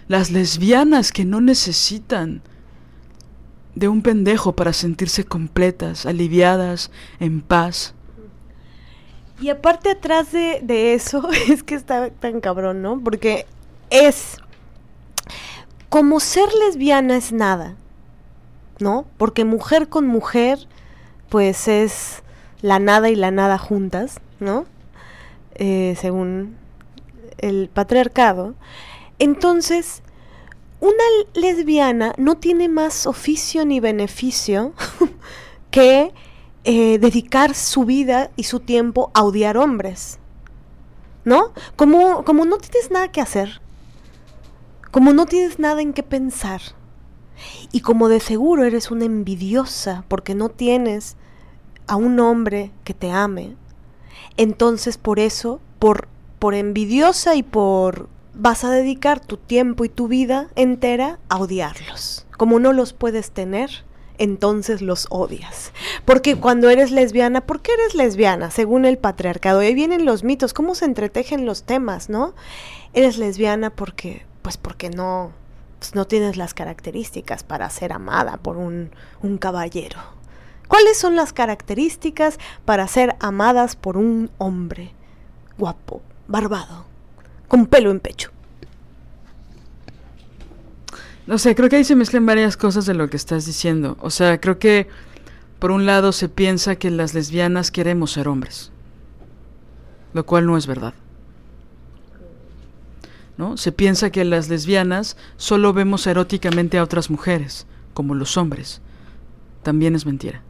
[0.10, 2.42] Las lesbianas que no necesitan
[3.76, 6.92] de un pendejo para sentirse completas, aliviadas,
[7.22, 7.94] en paz.
[9.40, 13.00] Y aparte atrás de, de eso, es que está tan cabrón, ¿no?
[13.00, 13.46] Porque
[13.90, 14.38] es
[15.90, 17.76] como ser lesbiana es nada,
[18.80, 19.06] ¿no?
[19.18, 20.68] Porque mujer con mujer,
[21.30, 22.24] pues es
[22.62, 24.66] la nada y la nada juntas, ¿no?
[25.56, 26.56] Eh, según
[27.38, 28.56] el patriarcado.
[29.20, 30.02] Entonces,
[30.80, 31.04] una
[31.34, 34.74] lesbiana no tiene más oficio ni beneficio
[35.72, 36.14] que
[36.64, 40.20] eh, dedicar su vida y su tiempo a odiar hombres.
[41.26, 41.54] ¿No?
[41.76, 43.62] Como, como no tienes nada que hacer,
[44.90, 46.62] como no tienes nada en qué pensar,
[47.72, 51.18] y como de seguro eres una envidiosa porque no tienes
[51.88, 53.56] a un hombre que te ame,
[54.38, 56.08] entonces por eso, por,
[56.40, 58.08] por envidiosa y por
[58.40, 62.26] vas a dedicar tu tiempo y tu vida entera a odiarlos.
[62.38, 63.84] Como no los puedes tener,
[64.18, 65.74] entonces los odias.
[66.06, 68.50] Porque cuando eres lesbiana, ¿por qué eres lesbiana?
[68.50, 69.62] Según el patriarcado.
[69.62, 72.34] Y ahí vienen los mitos, cómo se entretejen los temas, ¿no?
[72.94, 75.32] Eres lesbiana porque, pues porque no,
[75.80, 80.00] pues no tienes las características para ser amada por un, un caballero.
[80.70, 84.94] ¿Cuáles son las características para ser amadas por un hombre
[85.58, 86.89] guapo, barbado?
[87.50, 88.32] Con pelo en pecho.
[91.28, 93.98] No sé, creo que ahí se mezclan varias cosas de lo que estás diciendo.
[94.00, 94.88] O sea, creo que
[95.60, 98.72] por un lado se piensa que las lesbianas queremos ser hombres,
[100.14, 100.94] lo cual no es verdad.
[103.38, 103.58] ¿No?
[103.58, 108.82] Se piensa que las lesbianas solo vemos eróticamente a otras mujeres, como los hombres.
[109.64, 110.42] También es mentira.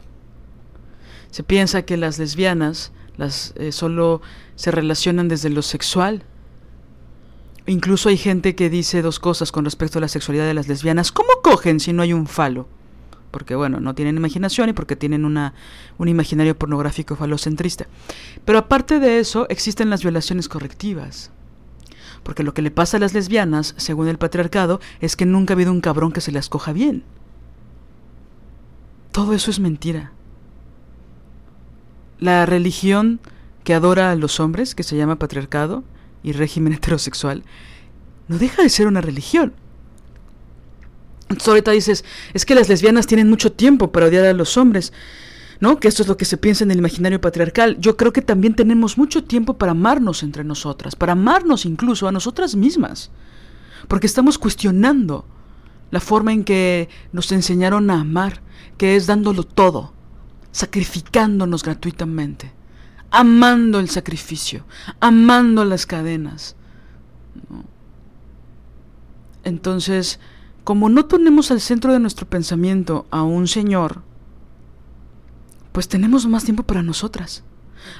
[1.32, 4.22] Se piensa que las lesbianas las eh, solo
[4.56, 6.24] se relacionan desde lo sexual
[7.70, 11.11] Incluso hay gente que dice dos cosas con respecto a la sexualidad de las lesbianas.
[11.11, 12.67] ¿Cómo cogen si no hay un falo?
[13.30, 15.53] Porque, bueno, no tienen imaginación y porque tienen una,
[15.99, 17.86] un imaginario pornográfico falocentrista.
[18.43, 21.30] Pero aparte de eso, existen las violaciones correctivas.
[22.24, 25.55] Porque lo que le pasa a las lesbianas, según el patriarcado, es que nunca ha
[25.55, 27.03] habido un cabrón que se las coja bien.
[29.11, 30.11] Todo eso es mentira.
[32.17, 33.20] La religión
[33.63, 35.84] que adora a los hombres, que se llama patriarcado,
[36.24, 37.43] y régimen heterosexual,
[38.28, 39.53] no deja de ser una religión.
[41.24, 44.93] Entonces ahorita dices, es que las lesbianas tienen mucho tiempo para odiar a los hombres,
[45.59, 45.80] ¿no?
[45.80, 47.78] Que esto es lo que se piensa en el imaginario patriarcal.
[47.80, 52.11] Yo creo que también tenemos mucho tiempo para amarnos entre nosotras, para amarnos incluso a
[52.11, 53.11] nosotras mismas,
[53.88, 55.26] porque estamos cuestionando
[55.91, 58.41] la forma en que nos enseñaron a amar,
[58.78, 59.93] que es dándolo todo,
[60.51, 62.59] sacrificándonos gratuitamente
[63.12, 64.66] amando el sacrificio,
[64.99, 66.55] amando las cadenas.
[69.43, 70.20] Entonces,
[70.64, 74.03] como no ponemos al centro de nuestro pensamiento a un Señor,
[75.72, 77.43] pues tenemos más tiempo para nosotras.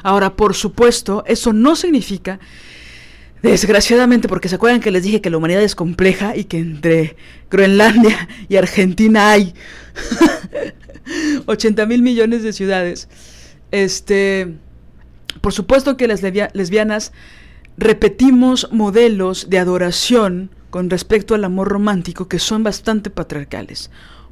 [0.04, 2.40] Ahora, por supuesto, eso no significa,
[3.42, 7.16] desgraciadamente, porque se acuerdan que les dije que la humanidad es compleja y que entre
[7.50, 9.54] Groenlandia y Argentina hay
[11.46, 13.08] 80 mil millones de ciudades.
[13.72, 14.58] Este
[15.42, 17.12] por supuesto que las lesbianas
[17.78, 23.90] repetimos modelos de adoración con respecto al amor romántico que son bastante patriarcales.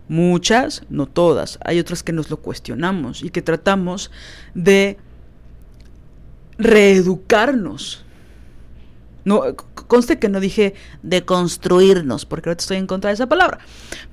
[0.10, 4.12] Muchas, no todas, hay otras que nos lo cuestionamos y que tratamos
[4.54, 4.98] de
[6.58, 8.04] reeducarnos.
[9.26, 9.44] No,
[9.88, 10.74] conste que no dije
[11.04, 13.60] de construirnos, porque ahorita estoy en contra de esa palabra,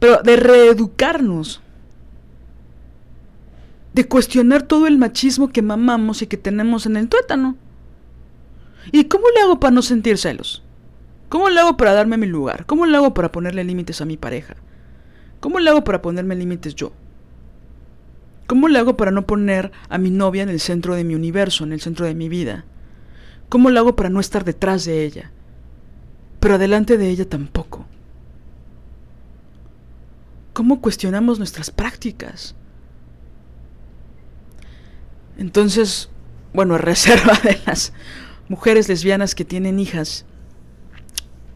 [0.01, 1.61] pero de reeducarnos
[3.95, 7.57] de cuestionar todo el machismo que mamamos y que tenemos en el tuétano.
[8.93, 10.63] ¿Y cómo le hago para no sentir celos?
[11.29, 12.67] ¿Cómo le hago para darme mi lugar?
[12.67, 14.57] ¿Cómo le hago para ponerle límites a mi pareja?
[15.41, 16.93] ¿Cómo le hago para ponerme límites yo?
[18.47, 21.65] ¿Cómo le hago para no poner a mi novia en el centro de mi universo,
[21.65, 22.65] en el centro de mi vida?
[23.49, 25.31] ¿Cómo le hago para no estar detrás de ella?
[26.41, 27.87] Pero adelante de ella tampoco.
[30.53, 32.55] ¿Cómo cuestionamos nuestras prácticas?
[35.39, 36.11] Entonces,
[36.53, 37.93] bueno, a reserva de las
[38.49, 40.25] mujeres lesbianas que tienen hijas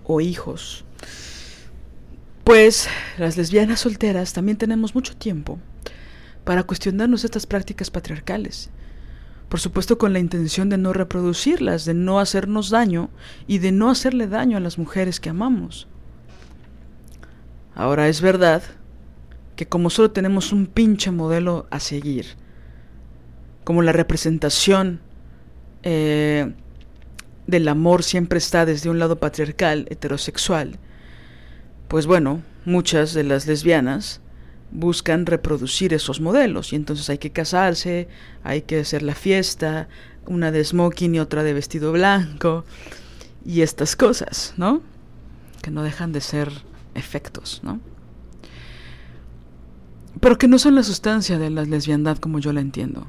[0.05, 0.85] o hijos,
[2.45, 5.59] pues las lesbianas solteras también tenemos mucho tiempo
[6.45, 8.71] para cuestionarnos estas prácticas patriarcales.
[9.49, 13.11] Por supuesto con la intención de no reproducirlas, de no hacernos daño
[13.47, 15.89] y de no hacerle daño a las mujeres que amamos.
[17.75, 18.63] Ahora es verdad
[19.57, 22.27] que como solo tenemos un pinche modelo a seguir,
[23.69, 24.99] como la representación
[25.83, 26.55] eh,
[27.47, 30.79] del amor siempre está desde un lado patriarcal, heterosexual,
[31.87, 34.23] pues bueno, muchas de las lesbianas
[34.71, 38.09] buscan reproducir esos modelos y entonces hay que casarse,
[38.43, 39.91] hay que hacer la fiesta,
[40.27, 42.65] una de smoking y otra de vestido blanco
[43.45, 44.81] y estas cosas, ¿no?
[45.61, 46.51] Que no dejan de ser
[46.95, 47.81] efectos, ¿no?
[50.21, 53.09] Pero que no son la sustancia de la lesbiandad como yo la entiendo.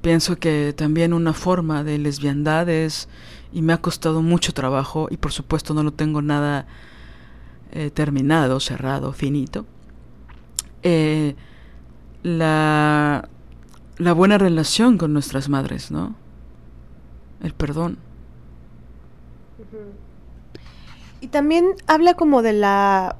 [0.00, 3.08] Pienso que también una forma de lesbiandad es,
[3.52, 6.66] y me ha costado mucho trabajo, y por supuesto no lo tengo nada
[7.72, 9.66] eh, terminado, cerrado, finito,
[10.82, 11.34] eh,
[12.22, 13.28] la,
[13.98, 16.14] la buena relación con nuestras madres, ¿no?
[17.42, 17.98] El perdón.
[21.20, 23.16] Y también habla como de la...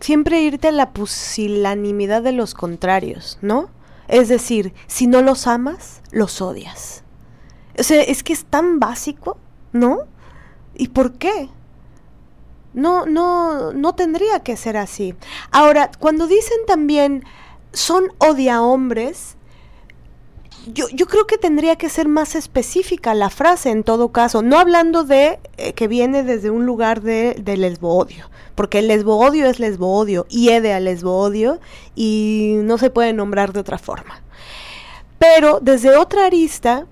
[0.00, 3.68] Siempre irte a la pusilanimidad de los contrarios, ¿no?
[4.08, 7.04] Es decir, si no los amas, los odias.
[7.78, 9.36] O sea, es que es tan básico,
[9.72, 10.00] ¿no?
[10.74, 11.48] ¿Y por qué?
[12.74, 15.14] No, no, no tendría que ser así.
[15.50, 17.24] Ahora, cuando dicen también
[17.72, 19.36] son odia hombres,
[20.72, 24.58] yo, yo, creo que tendría que ser más específica la frase en todo caso, no
[24.58, 29.58] hablando de eh, que viene desde un lugar de, de lesbo-odio, porque el lesbo-odio es
[29.58, 31.60] lesbo-odio, hiede al lesbo-odio
[31.94, 34.22] y no se puede nombrar de otra forma.
[35.18, 36.86] Pero desde otra arista,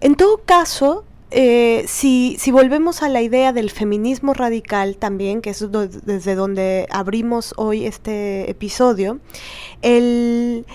[0.00, 5.50] en todo caso, eh, si, si, volvemos a la idea del feminismo radical también, que
[5.50, 9.20] es desde donde abrimos hoy este episodio,
[9.82, 10.66] el,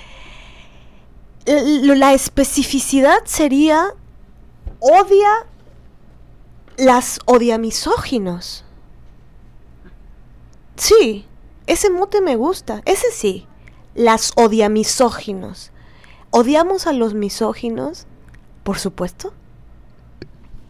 [1.46, 3.94] la especificidad sería
[4.80, 5.30] odia
[6.78, 8.64] las odia misóginos.
[10.76, 11.26] Sí,
[11.68, 13.48] ese mote me gusta, ese sí,
[13.94, 15.72] las odia misóginos.
[16.32, 18.08] ¿Odiamos a los misóginos?
[18.64, 19.34] Por supuesto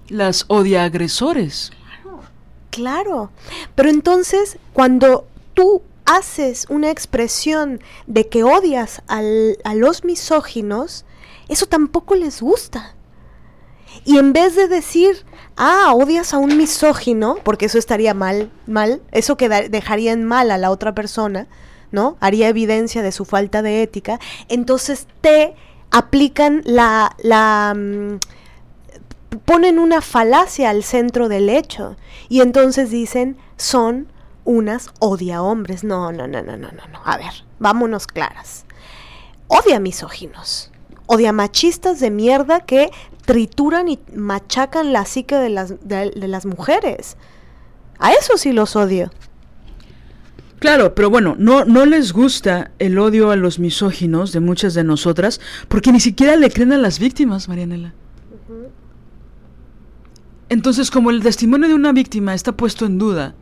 [0.10, 1.72] las odia agresores.
[2.02, 2.22] Claro,
[2.70, 3.30] claro.
[3.76, 9.22] Pero entonces, cuando tú haces una expresión de que odias a
[9.74, 11.06] los misóginos,
[11.48, 12.96] eso tampoco les gusta.
[14.04, 15.26] Y en vez de decir,
[15.56, 20.52] ah, odias a un misógino, porque eso estaría mal, mal, eso que dejaría en mal
[20.52, 21.48] a la otra persona,
[21.92, 22.18] ¿no?
[22.20, 25.56] Haría evidencia de su falta de ética, entonces te
[25.92, 28.18] aplican la, la, mm,
[29.46, 31.96] ponen una falacia al centro del hecho
[32.30, 34.08] y entonces dicen son
[34.46, 35.84] unas odia hombres.
[35.84, 37.02] No, no, no, no, no, no, no.
[37.04, 38.66] A ver, vámonos claras.
[39.48, 40.72] Odia misóginos,
[41.06, 42.90] odia machistas de mierda que
[43.26, 47.18] trituran y machacan la psique de las, de, de las mujeres.
[48.00, 49.12] A eso sí los odio.
[50.60, 54.84] Claro, pero bueno, no, no les gusta el odio a los misóginos de muchas de
[54.84, 57.94] nosotras porque ni siquiera le creen a las víctimas, Marianela.
[60.50, 63.36] Entonces, como el testimonio de una víctima está puesto en duda,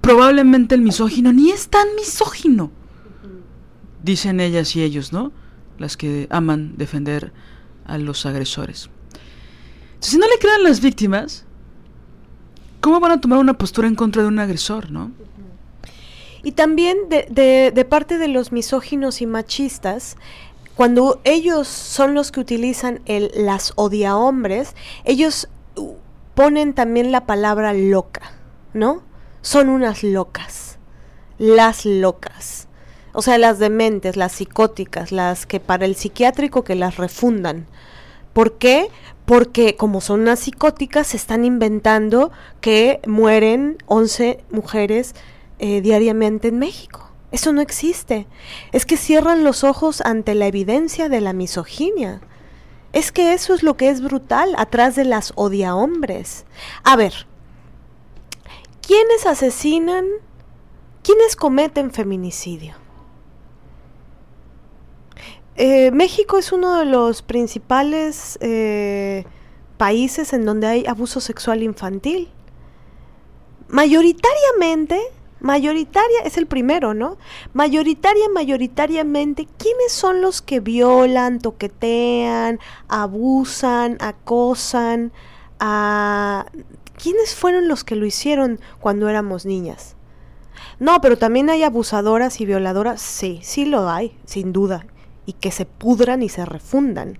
[0.00, 2.70] probablemente el misógino ni es tan misógino.
[4.02, 5.32] Dicen ellas y ellos, ¿no?
[5.78, 7.32] Las que aman defender
[7.84, 8.88] a los agresores.
[10.00, 11.44] si no le crean las víctimas,
[12.80, 15.12] ¿cómo van a tomar una postura en contra de un agresor, no?
[16.42, 20.16] Y también de, de, de parte de los misóginos y machistas,
[20.74, 24.74] cuando ellos son los que utilizan el las odia hombres,
[25.04, 25.48] ellos
[26.34, 28.32] ponen también la palabra loca,
[28.72, 29.02] ¿no?
[29.42, 30.78] Son unas locas.
[31.38, 32.68] Las locas.
[33.12, 37.66] O sea, las dementes, las psicóticas, las que para el psiquiátrico que las refundan.
[38.32, 38.88] ¿Por qué?
[39.24, 42.30] Porque como son unas psicóticas, se están inventando
[42.60, 45.14] que mueren 11 mujeres
[45.58, 47.10] eh, diariamente en México.
[47.32, 48.26] Eso no existe.
[48.72, 52.20] Es que cierran los ojos ante la evidencia de la misoginia.
[52.92, 56.44] Es que eso es lo que es brutal atrás de las odia hombres.
[56.82, 57.26] A ver,
[58.90, 60.04] ¿quiénes asesinan?
[61.04, 62.74] ¿Quiénes cometen feminicidio?
[65.54, 69.24] Eh, México es uno de los principales eh,
[69.76, 72.30] países en donde hay abuso sexual infantil.
[73.68, 75.00] Mayoritariamente
[75.38, 77.16] mayoritaria, es el primero, ¿no?
[77.52, 85.12] Mayoritaria, mayoritariamente, ¿quiénes son los que violan, toquetean, abusan, acosan?
[85.60, 86.46] A...
[87.02, 89.96] ¿Quiénes fueron los que lo hicieron cuando éramos niñas?
[90.78, 94.86] No, pero también hay abusadoras y violadoras, sí, sí lo hay, sin duda,
[95.24, 97.18] y que se pudran y se refundan.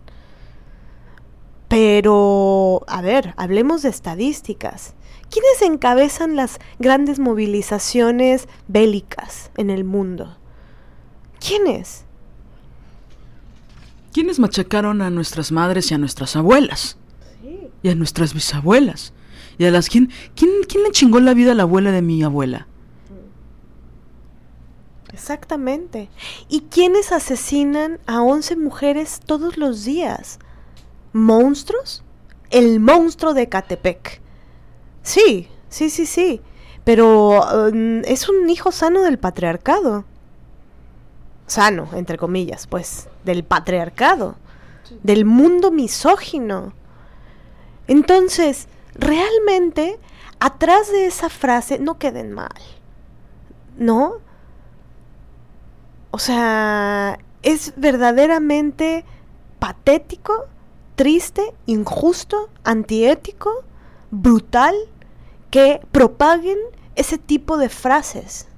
[1.69, 4.95] Pero, a ver, hablemos de estadísticas.
[5.31, 10.37] ¿Quiénes encabezan las grandes movilizaciones bélicas en el mundo?
[11.39, 12.05] ¿Quiénes?
[14.13, 16.99] ¿Quiénes machacaron a nuestras madres y a nuestras abuelas?
[17.83, 19.15] Y a nuestras bisabuelas.
[19.61, 19.91] Y a las...
[19.91, 22.67] ¿quién, quién, ¿Quién le chingó la vida a la abuela de mi abuela?
[25.13, 26.09] Exactamente.
[26.49, 30.39] ¿Y quiénes asesinan a 11 mujeres todos los días?
[31.13, 32.03] ¿Monstruos?
[32.49, 34.23] El monstruo de Catepec.
[35.03, 36.41] Sí, sí, sí, sí.
[36.85, 40.07] Pero um, es un hijo sano del patriarcado.
[41.47, 44.37] Sano, entre comillas, pues, del patriarcado.
[45.03, 46.73] Del mundo misógino.
[47.89, 48.67] Entonces,
[49.01, 49.99] realmente,
[50.39, 52.55] atrás de esa frase, no queden mal.
[53.77, 54.19] ¿No?
[56.11, 59.05] O sea, es verdaderamente
[59.59, 60.47] patético,
[60.97, 63.65] triste, injusto, antiético,
[64.11, 64.75] brutal
[65.51, 66.59] que propaguen
[66.95, 68.49] ese tipo de frases.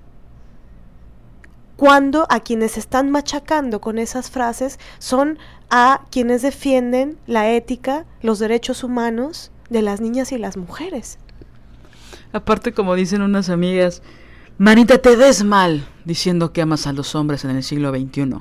[1.76, 5.38] Cuando a quienes están machacando con esas frases son
[5.70, 11.18] a quienes defienden la ética, los derechos humanos de las niñas y las mujeres.
[12.33, 14.03] Aparte, como dicen unas amigas,
[14.59, 18.23] Manita, te des mal diciendo que amas a los hombres en el siglo XXI.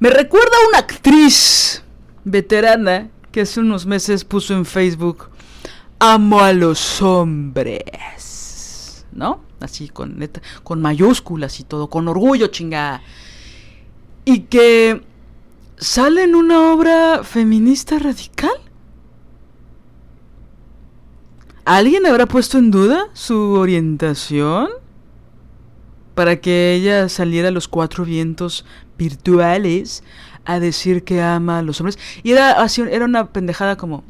[0.00, 1.82] Me recuerda a una actriz
[2.24, 5.28] veterana que hace unos meses puso en Facebook,
[5.98, 9.04] amo a los hombres.
[9.12, 9.40] ¿No?
[9.60, 10.18] Así con,
[10.62, 13.02] con mayúsculas y todo, con orgullo, chingada.
[14.24, 15.02] Y que
[15.80, 18.52] sale en una obra feminista radical.
[21.64, 24.68] ¿Alguien habrá puesto en duda su orientación?
[26.14, 28.66] Para que ella saliera a los cuatro vientos
[28.98, 30.04] virtuales
[30.44, 31.98] a decir que ama a los hombres.
[32.22, 34.04] Y era, así, era una pendejada como...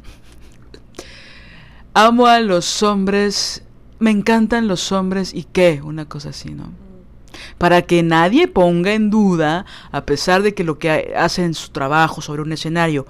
[1.93, 3.63] Amo a los hombres,
[3.99, 6.80] me encantan los hombres y qué, una cosa así, ¿no?
[7.57, 11.69] Para que nadie ponga en duda, a pesar de que lo que hace en su
[11.69, 13.05] trabajo sobre un escenario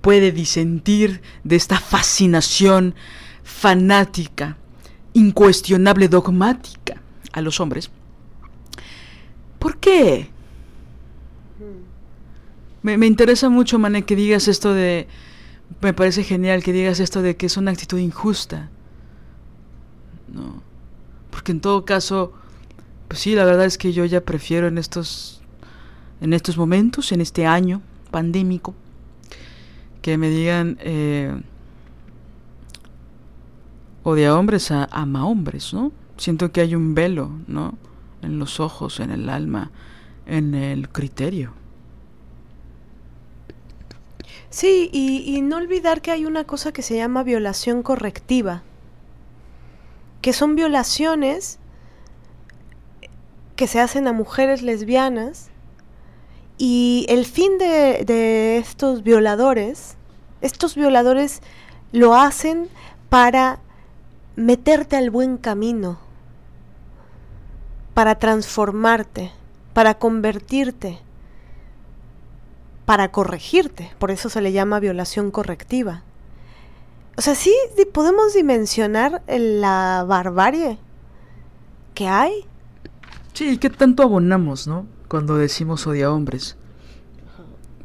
[0.00, 2.94] puede disentir de esta fascinación
[3.42, 4.56] fanática,
[5.14, 7.00] incuestionable, dogmática
[7.32, 7.90] a los hombres.
[9.58, 10.28] ¿Por qué?
[12.82, 15.08] Me, me, interesa mucho, Mané, que digas esto de...
[15.80, 18.68] Me parece genial que digas esto de que es una actitud injusta.
[20.28, 20.62] No.
[21.30, 22.34] Porque en todo caso,
[23.14, 25.42] sí, la verdad es que yo ya prefiero en estos,
[26.20, 28.74] en estos momentos, en este año pandémico,
[30.02, 30.78] que me digan...
[30.80, 31.34] Eh,
[34.04, 35.90] odia hombres a ama hombres, ¿no?
[36.16, 37.74] Siento que hay un velo, ¿no?
[38.22, 39.70] En los ojos, en el alma,
[40.26, 41.52] en el criterio.
[44.50, 48.62] Sí, y, y, no olvidar que hay una cosa que se llama violación correctiva,
[50.22, 51.58] que son violaciones
[53.56, 55.50] que se hacen a mujeres lesbianas
[56.58, 59.96] y el fin de, de estos violadores,
[60.40, 61.40] estos violadores
[61.92, 62.68] lo hacen
[63.08, 63.60] para
[64.36, 65.98] meterte al buen camino,
[67.94, 69.30] para transformarte,
[69.72, 70.98] para convertirte,
[72.84, 73.92] para corregirte.
[73.98, 76.02] Por eso se le llama violación correctiva.
[77.16, 77.54] O sea, sí
[77.92, 80.78] podemos dimensionar la barbarie
[81.94, 82.44] que hay.
[83.34, 84.86] Sí, ¿qué tanto abonamos, no?
[85.08, 86.56] Cuando decimos odia hombres.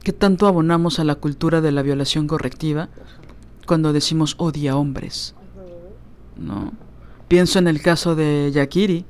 [0.03, 2.89] ¿Qué tanto abonamos a la cultura de la violación correctiva
[3.65, 5.33] cuando decimos odia hombres?
[6.37, 6.71] ¿no?
[7.27, 9.05] Pienso en el caso de Yakiri,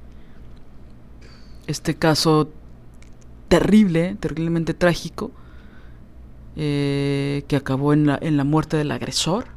[1.67, 2.49] este caso
[3.49, 5.31] terrible, terriblemente trágico,
[6.55, 9.47] eh, que acabó en la, en la muerte del agresor,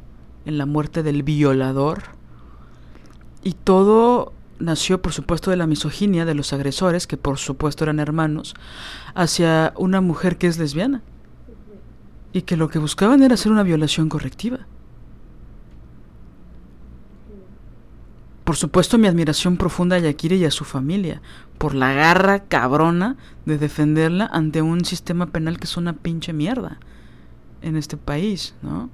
[0.45, 2.03] en la muerte del violador,
[3.41, 4.33] y todo
[4.63, 8.55] nació, por supuesto, de la misoginia de los agresores, que por supuesto eran hermanos,
[9.13, 11.01] hacia una mujer que es lesbiana,
[12.31, 14.65] y que lo que buscaban era hacer una violación correctiva.
[18.43, 21.21] Por supuesto, mi admiración profunda a Yakire y a su familia,
[21.57, 26.79] por la garra cabrona de defenderla ante un sistema penal que es una pinche mierda
[27.61, 28.89] en este país, ¿no?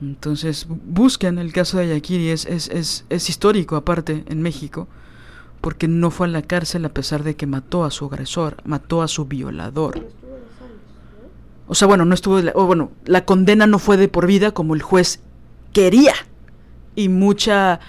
[0.00, 4.88] Entonces, busquen el caso de Yakiri, es, es, es, histórico aparte en México,
[5.60, 9.02] porque no fue a la cárcel a pesar de que mató a su agresor, mató
[9.02, 10.08] a su violador.
[11.66, 14.74] O sea, bueno, no estuvo, o bueno, la condena no fue de por vida como
[14.74, 15.20] el juez
[15.72, 16.14] quería
[16.96, 17.80] y mucha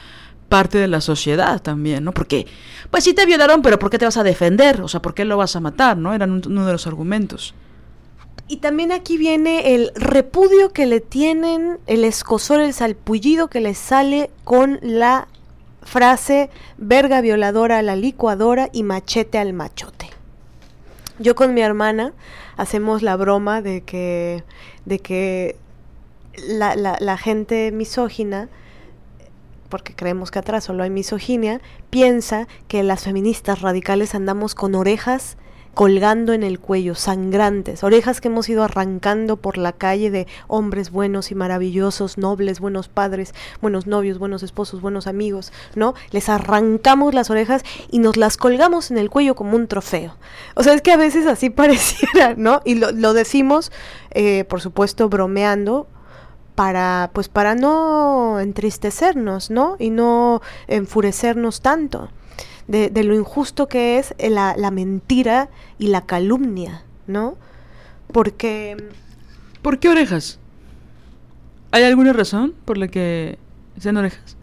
[0.50, 2.12] parte de la sociedad también, ¿no?
[2.12, 2.46] Porque,
[2.90, 4.82] pues sí te violaron, pero ¿por qué te vas a defender?
[4.82, 5.98] O sea, ¿por qué lo vas a matar?
[5.98, 6.14] ¿No?
[6.14, 7.56] Eran uno de los argumentos.
[8.48, 13.74] Y también aquí viene el repudio que le tienen, el escosor, el salpullido que le
[13.74, 15.28] sale con la
[15.84, 20.10] frase verga violadora a la licuadora y machete al machote.
[21.18, 22.14] Yo con mi hermana
[22.58, 24.44] hacemos la broma de que,
[24.86, 25.56] de que
[26.48, 28.50] la, la, la gente misógina
[29.72, 35.38] porque creemos que atrás solo hay misoginia, piensa que las feministas radicales andamos con orejas
[35.74, 40.92] colgando en el cuello, sangrantes, orejas que hemos ido arrancando por la calle de hombres
[40.92, 45.94] buenos y maravillosos, nobles, buenos padres, buenos novios, buenos esposos, buenos amigos, ¿no?
[46.12, 50.16] Les arrancamos las orejas y nos las colgamos en el cuello como un trofeo.
[50.56, 52.62] O sea, es que a veces así pareciera, ¿no?
[52.66, 53.72] Y lo, lo decimos,
[54.12, 55.88] eh, por supuesto, bromeando,
[56.56, 59.78] para pues para no entristecernos, ¿no?
[59.80, 62.10] Y no enfurecernos tanto
[62.72, 67.36] de, de lo injusto que es la, la, mentira y la calumnia, ¿no?
[68.12, 68.78] Porque...
[69.62, 70.40] ¿Por qué orejas?
[71.72, 73.38] ¿Hay alguna razón por la que
[73.78, 74.38] sean orejas?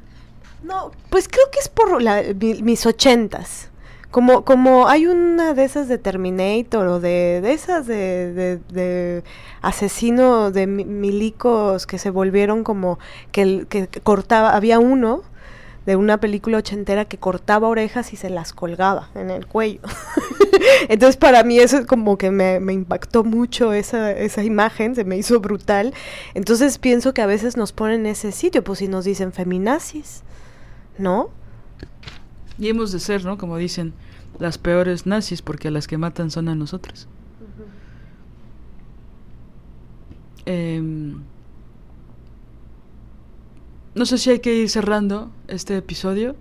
[0.63, 2.23] No, pues creo que es por la,
[2.63, 3.71] mis ochentas.
[4.11, 9.25] Como, como hay una de esas de Terminator o de, de esas de, de, de
[9.61, 12.99] asesino de milicos que se volvieron como
[13.33, 15.23] que, que cortaba, había uno
[15.89, 19.81] de una película ochentera que cortaba orejas y se las colgaba en el cuello.
[20.91, 25.17] Entonces para mí eso como que me, me, impactó mucho esa, esa imagen, se me
[25.17, 25.95] hizo brutal.
[26.35, 30.25] Entonces pienso que a veces nos ponen en ese sitio, pues si nos dicen feminazis,
[30.99, 31.31] ¿no?
[32.59, 33.39] Y hemos de ser, ¿no?
[33.39, 33.95] Como dicen,
[34.39, 37.09] las peores nazis porque a las que matan son a nosotras.
[37.41, 37.67] Uh -huh.
[40.45, 41.15] eh,
[43.99, 46.37] no sé si hay que ir cerrando este episodio.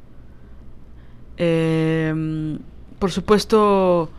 [1.37, 2.57] Eh,
[2.99, 4.09] por supuesto,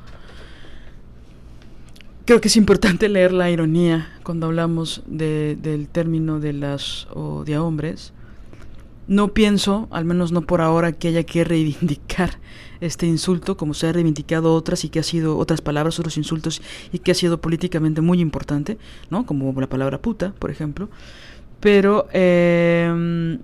[2.25, 7.45] creo que es importante leer la ironía cuando hablamos de, del término de las o
[7.45, 8.13] de hombres.
[9.07, 12.39] No pienso, al menos no por ahora, que haya que reivindicar
[12.81, 16.61] este insulto, como se ha reivindicado otras y que ha sido otras palabras, otros insultos
[16.93, 18.79] y que ha sido políticamente muy importante,
[19.11, 19.25] ¿no?
[19.25, 20.91] Como la palabra puta, por ejemplo.
[21.61, 23.39] Pero eh,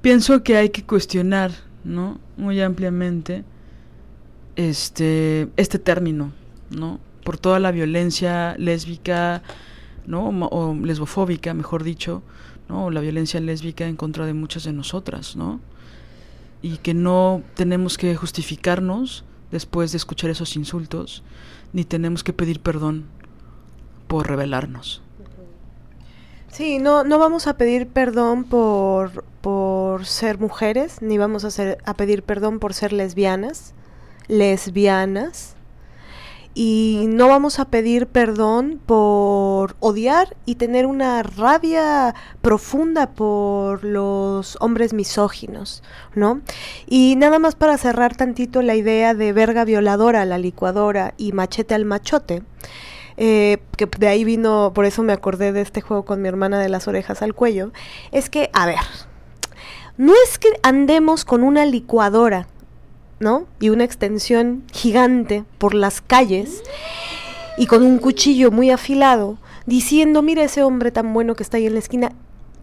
[0.00, 1.52] pienso que hay que cuestionar,
[1.84, 2.18] ¿no?
[2.36, 3.44] Muy ampliamente
[4.56, 6.32] este este término,
[6.70, 7.00] ¿no?
[7.24, 9.42] Por toda la violencia lésbica,
[10.06, 10.28] ¿no?
[10.28, 12.22] O lesbofóbica, mejor dicho,
[12.68, 12.90] ¿no?
[12.90, 15.60] La violencia lésbica en contra de muchas de nosotras, ¿no?
[16.62, 21.22] Y que no tenemos que justificarnos después de escuchar esos insultos,
[21.72, 23.04] ni tenemos que pedir perdón
[24.08, 25.02] por rebelarnos.
[26.52, 31.78] Sí, no, no vamos a pedir perdón por, por ser mujeres, ni vamos a, ser,
[31.86, 33.72] a pedir perdón por ser lesbianas,
[34.28, 35.56] lesbianas,
[36.52, 44.58] y no vamos a pedir perdón por odiar y tener una rabia profunda por los
[44.60, 45.82] hombres misóginos,
[46.14, 46.42] ¿no?
[46.86, 51.32] Y nada más para cerrar tantito la idea de verga violadora a la licuadora y
[51.32, 52.42] machete al machote.
[53.16, 56.58] Eh, que de ahí vino, por eso me acordé de este juego con mi hermana
[56.58, 57.72] de las orejas al cuello,
[58.10, 58.78] es que, a ver,
[59.96, 62.48] no es que andemos con una licuadora,
[63.20, 63.46] ¿no?
[63.60, 66.62] Y una extensión gigante por las calles
[67.58, 71.66] y con un cuchillo muy afilado, diciendo, mira ese hombre tan bueno que está ahí
[71.66, 72.12] en la esquina,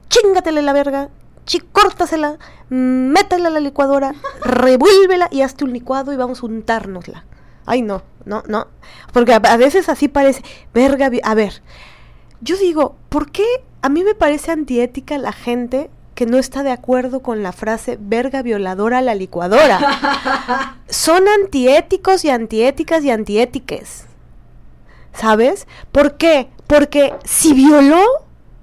[0.10, 1.10] chingatele la verga,
[1.45, 2.38] chi, córtasela,
[2.70, 7.26] métela a la licuadora, revuélvela y hazte un licuado y vamos a untárnosla.
[7.70, 8.65] Ay, no, no, no.
[9.13, 10.41] Porque a, veces así parece,
[10.74, 11.61] verga, a ver,
[12.41, 13.45] yo digo, ¿por qué
[13.84, 17.99] a mí me parece antiética la gente que no está de acuerdo con la frase
[18.01, 20.80] verga violadora a la licuadora?
[20.89, 24.05] Son antiéticos y antiéticas y antiétiques.
[25.13, 25.67] ¿Sabes?
[25.91, 26.49] ¿Por qué?
[26.65, 28.03] Porque si violó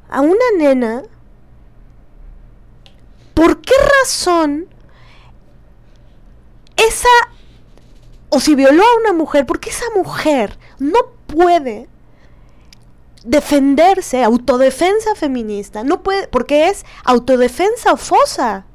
[0.08, 1.04] a una nena,
[3.34, 4.66] ¿por qué razón
[6.76, 7.08] esa
[8.36, 11.88] o si violó a una mujer, porque esa mujer no puede
[13.24, 18.66] defenderse, autodefensa feminista, no puede, porque es autodefensa o fosa,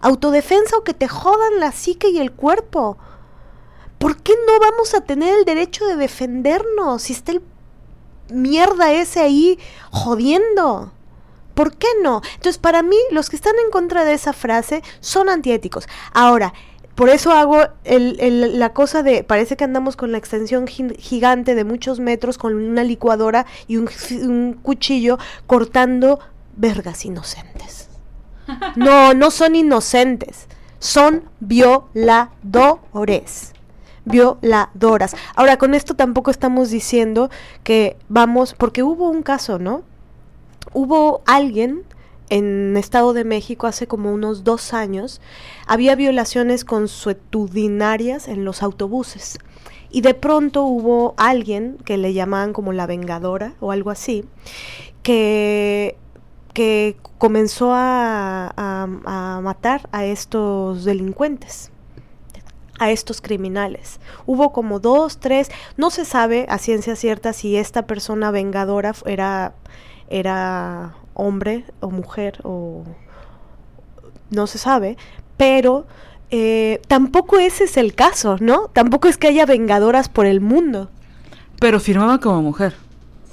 [0.00, 2.96] autodefensa o que te jodan la psique y el cuerpo.
[3.98, 7.42] ¿Por qué no vamos a tener el derecho de defendernos si está el
[8.30, 9.58] mierda ese ahí
[9.90, 10.92] jodiendo?
[11.54, 12.20] ¿Por qué no?
[12.34, 15.88] Entonces, para mí, los que están en contra de esa frase son antiéticos.
[16.12, 16.52] Ahora,
[16.96, 21.54] por eso hago el, el, la cosa de, parece que andamos con la extensión gigante
[21.54, 23.88] de muchos metros con una licuadora y un,
[24.22, 26.18] un cuchillo cortando
[26.56, 27.88] vergas inocentes.
[28.76, 30.46] No, no son inocentes,
[30.78, 32.32] son violadores.
[34.04, 35.16] Violadoras.
[35.34, 37.28] Ahora, con esto tampoco estamos diciendo
[37.64, 39.82] que vamos, porque hubo un caso, ¿no?
[40.72, 41.82] Hubo alguien
[42.28, 45.20] en Estado de México hace como unos dos años,
[45.66, 49.38] había violaciones consuetudinarias en los autobuses.
[49.90, 54.24] Y de pronto hubo alguien que le llamaban como la vengadora o algo así,
[55.02, 55.96] que,
[56.52, 61.70] que comenzó a, a matar a estos delincuentes
[62.78, 64.00] a estos criminales.
[64.26, 69.54] Hubo como dos, tres, no se sabe a ciencia cierta si esta persona vengadora era,
[70.10, 72.84] era hombre o mujer o
[74.30, 74.96] no se sabe,
[75.36, 75.86] pero
[76.30, 78.68] eh, tampoco ese es el caso, ¿no?
[78.68, 80.90] Tampoco es que haya vengadoras por el mundo.
[81.60, 82.74] Pero firmaba como mujer.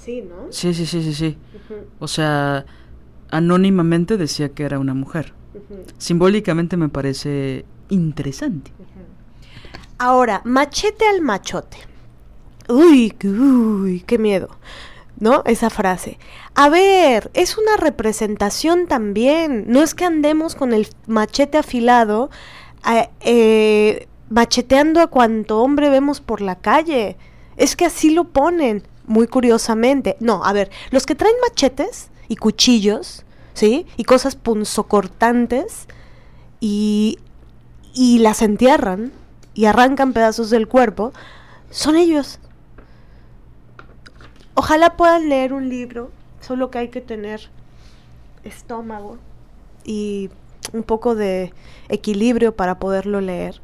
[0.03, 0.51] Sí, ¿no?
[0.51, 1.37] Sí, sí, sí, sí, sí.
[1.99, 2.65] O sea,
[3.29, 5.33] anónimamente decía que era una mujer.
[5.97, 8.71] Simbólicamente me parece interesante.
[9.97, 11.77] Ahora, machete al machote.
[12.69, 14.49] Uy, uy, qué miedo.
[15.19, 15.43] ¿No?
[15.45, 16.17] Esa frase.
[16.55, 19.65] A ver, es una representación también.
[19.67, 22.29] No es que andemos con el machete afilado,
[23.21, 27.17] eh, macheteando a cuanto hombre vemos por la calle.
[27.57, 30.17] Es que así lo ponen, muy curiosamente.
[30.19, 33.85] No, a ver, los que traen machetes y cuchillos, ¿sí?
[33.97, 35.87] Y cosas punzocortantes
[36.59, 37.19] y,
[37.93, 39.11] y las entierran
[39.53, 41.13] y arrancan pedazos del cuerpo,
[41.69, 42.39] son ellos.
[44.55, 47.49] Ojalá puedan leer un libro, solo que hay que tener
[48.43, 49.17] estómago
[49.83, 50.29] y
[50.73, 51.53] un poco de
[51.89, 53.61] equilibrio para poderlo leer.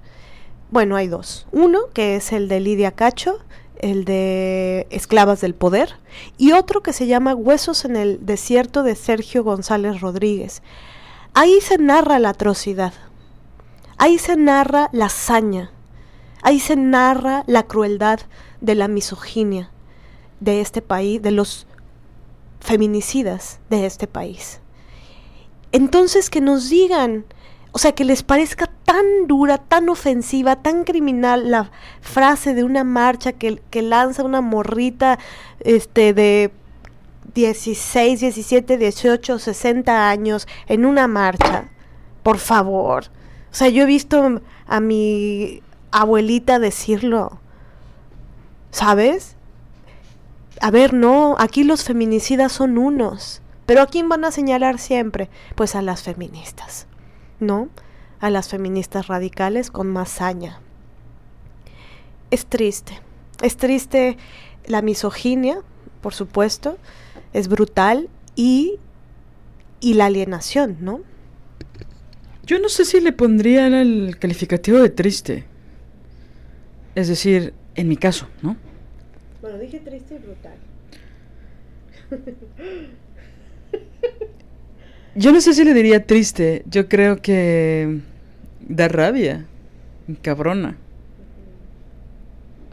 [0.72, 1.48] Bueno, hay dos.
[1.52, 3.40] Uno, que es el de Lidia Cacho,
[3.80, 5.96] el de Esclavas del Poder,
[6.38, 10.62] y otro que se llama Huesos en el Desierto de Sergio González Rodríguez.
[11.34, 12.94] Ahí se narra la atrocidad,
[13.98, 15.72] ahí se narra la hazaña,
[16.42, 18.20] ahí se narra la crueldad
[18.60, 19.72] de la misoginia,
[20.40, 21.68] de este país, de los
[22.60, 24.60] feminicidas de este país.
[25.72, 27.26] Entonces que nos digan,
[27.72, 31.72] o sea, que les parezca tan dura, tan ofensiva, tan criminal la
[32.02, 35.20] frase de una marcha que, que lanza una morrita
[35.60, 36.52] este, de
[37.36, 41.70] 16, 17, 18, 60 años en una marcha.
[42.24, 43.06] Por favor.
[43.52, 45.62] O sea, yo he visto a mi
[45.92, 47.40] abuelita decirlo.
[48.72, 49.36] ¿Sabes?
[50.62, 53.42] A ver, no, aquí los feminicidas son unos.
[53.66, 55.30] Pero ¿a quién van a señalar siempre?
[55.56, 56.88] Pues a las feministas,
[57.40, 57.70] ¿no?
[58.20, 60.60] A las feministas radicales con más saña.
[62.32, 63.00] Es triste.
[63.42, 64.18] Es triste
[64.66, 65.62] la misoginia,
[66.02, 66.78] por supuesto,
[67.34, 68.80] es brutal y,
[69.80, 71.02] y la alienación, ¿no?
[72.44, 75.46] Yo no sé si le pondría el calificativo de triste.
[76.96, 78.58] Es decir, en mi caso, ¿no?
[79.42, 80.58] Bueno, dije triste y brutal.
[85.16, 86.64] Yo no sé si le diría triste.
[86.70, 88.00] Yo creo que
[88.68, 89.46] da rabia,
[90.22, 90.78] cabrona.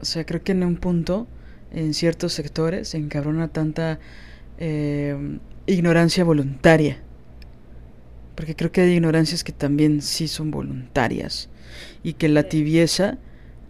[0.00, 1.26] O sea, creo que en un punto,
[1.72, 3.98] en ciertos sectores, se encabrona tanta
[4.58, 5.16] eh,
[5.66, 6.98] ignorancia voluntaria.
[8.34, 11.48] Porque creo que hay ignorancias que también sí son voluntarias.
[12.02, 13.18] Y que la tibieza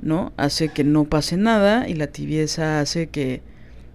[0.01, 0.33] ¿no?
[0.37, 3.43] Hace que no pase nada y la tibieza hace que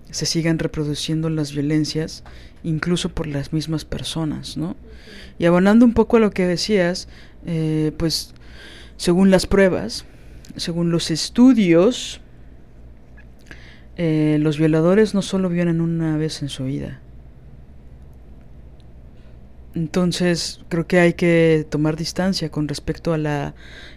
[0.10, 2.24] se sigan reproduciendo las violencias
[2.64, 4.76] incluso por las mismas personas, ¿no?
[5.40, 7.08] Y abonando un poco a lo que decías,
[7.46, 8.34] eh, pues
[8.98, 10.06] según las pruebas,
[10.58, 12.22] según los estudios,
[13.98, 17.00] eh, los violadores no solo violan una vez en su vida.
[19.74, 23.54] Entonces creo que hay que tomar distancia con respecto a la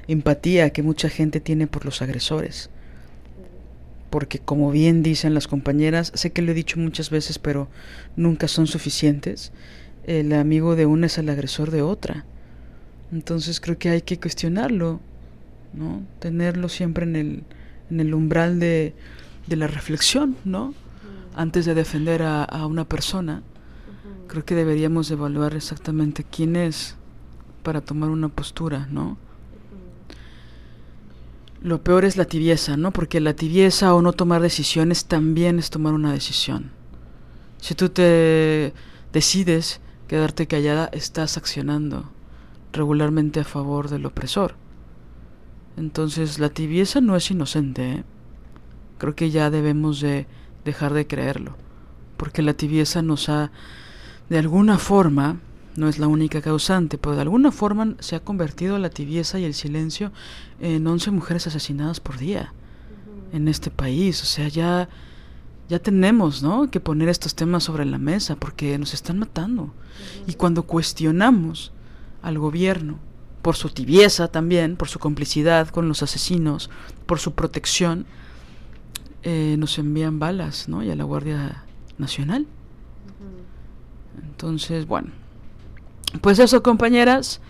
[0.07, 2.71] empatía que mucha gente tiene por los agresores.
[4.11, 7.69] Porque como bien dicen las compañeras, sé que lo he dicho muchas veces, pero
[8.15, 9.51] nunca son suficientes.
[10.07, 12.25] El amigo de una es el agresor de otra.
[13.11, 15.01] Entonces creo que hay que cuestionarlo,
[15.73, 16.03] ¿no?
[16.21, 17.43] Tenerlo siempre en el,
[17.91, 18.95] en el umbral de,
[19.49, 20.73] de la reflexión, ¿no?
[21.35, 23.43] Antes de defender a, a una persona,
[24.35, 26.97] creo que deberíamos evaluar exactamente quién es
[27.63, 29.17] para tomar una postura, ¿no?
[31.63, 32.91] Lo peor es la tibieza, ¿no?
[32.91, 36.73] Porque la tibieza o no tomar decisiones también es tomar una decisión.
[37.61, 38.75] Si tú te
[39.13, 42.11] decides quedarte callada, estás accionando
[42.73, 44.57] regularmente a favor del opresor.
[45.77, 48.05] Entonces la tibieza no es inocente, ¿eh?
[48.99, 50.27] Creo que ya debemos de
[50.65, 51.57] dejar de creerlo,
[52.17, 53.53] porque la tibieza nos ha,
[54.29, 55.39] de alguna forma,
[55.77, 59.45] no es la única causante, pero de alguna forma se ha convertido la tibieza y
[59.45, 60.13] el silencio
[60.61, 62.53] en 11 mujeres asesinadas por día
[63.33, 64.23] en este país.
[64.23, 64.89] O sea, ya,
[65.69, 66.71] ya tenemos, ¿no?
[66.71, 69.75] Que poner estos temas sobre la mesa porque nos están matando.
[70.27, 71.73] Y cuando cuestionamos
[72.23, 72.99] al gobierno
[73.43, 76.71] por su tibieza también, por su complicidad con los asesinos,
[77.05, 78.07] por su protección,
[79.23, 80.83] eh, nos envían balas, ¿no?
[80.83, 81.65] Y a la Guardia
[81.99, 82.47] Nacional.
[84.35, 85.11] Entonces, bueno,
[86.21, 87.41] pues eso, compañeras.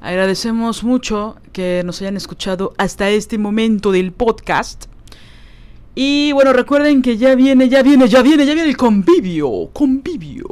[0.00, 4.86] Agradecemos mucho que nos hayan escuchado hasta este momento del podcast.
[5.96, 9.70] Y bueno, recuerden que ya viene, ya viene, ya viene, ya viene el convivio.
[9.72, 10.46] Convivio.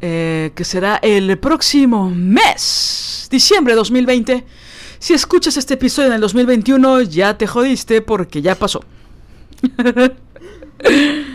[0.00, 4.44] Eh, que será el próximo mes, diciembre de 2020.
[5.00, 8.84] Si escuchas este episodio en el 2021, ya te jodiste porque ya pasó.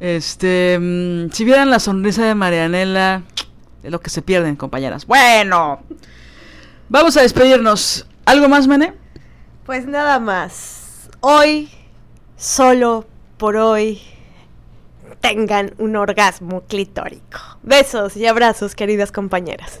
[0.00, 3.22] este, mm, si vieran la sonrisa de Marianela,
[3.82, 5.06] de lo que se pierden, compañeras.
[5.06, 5.80] Bueno,
[6.88, 8.06] vamos a despedirnos.
[8.24, 8.94] ¿Algo más, Mané?
[9.64, 11.10] Pues nada más.
[11.20, 11.70] Hoy,
[12.36, 13.06] solo
[13.36, 14.00] por hoy,
[15.20, 17.38] tengan un orgasmo clitórico.
[17.62, 19.80] Besos y abrazos, queridas compañeras.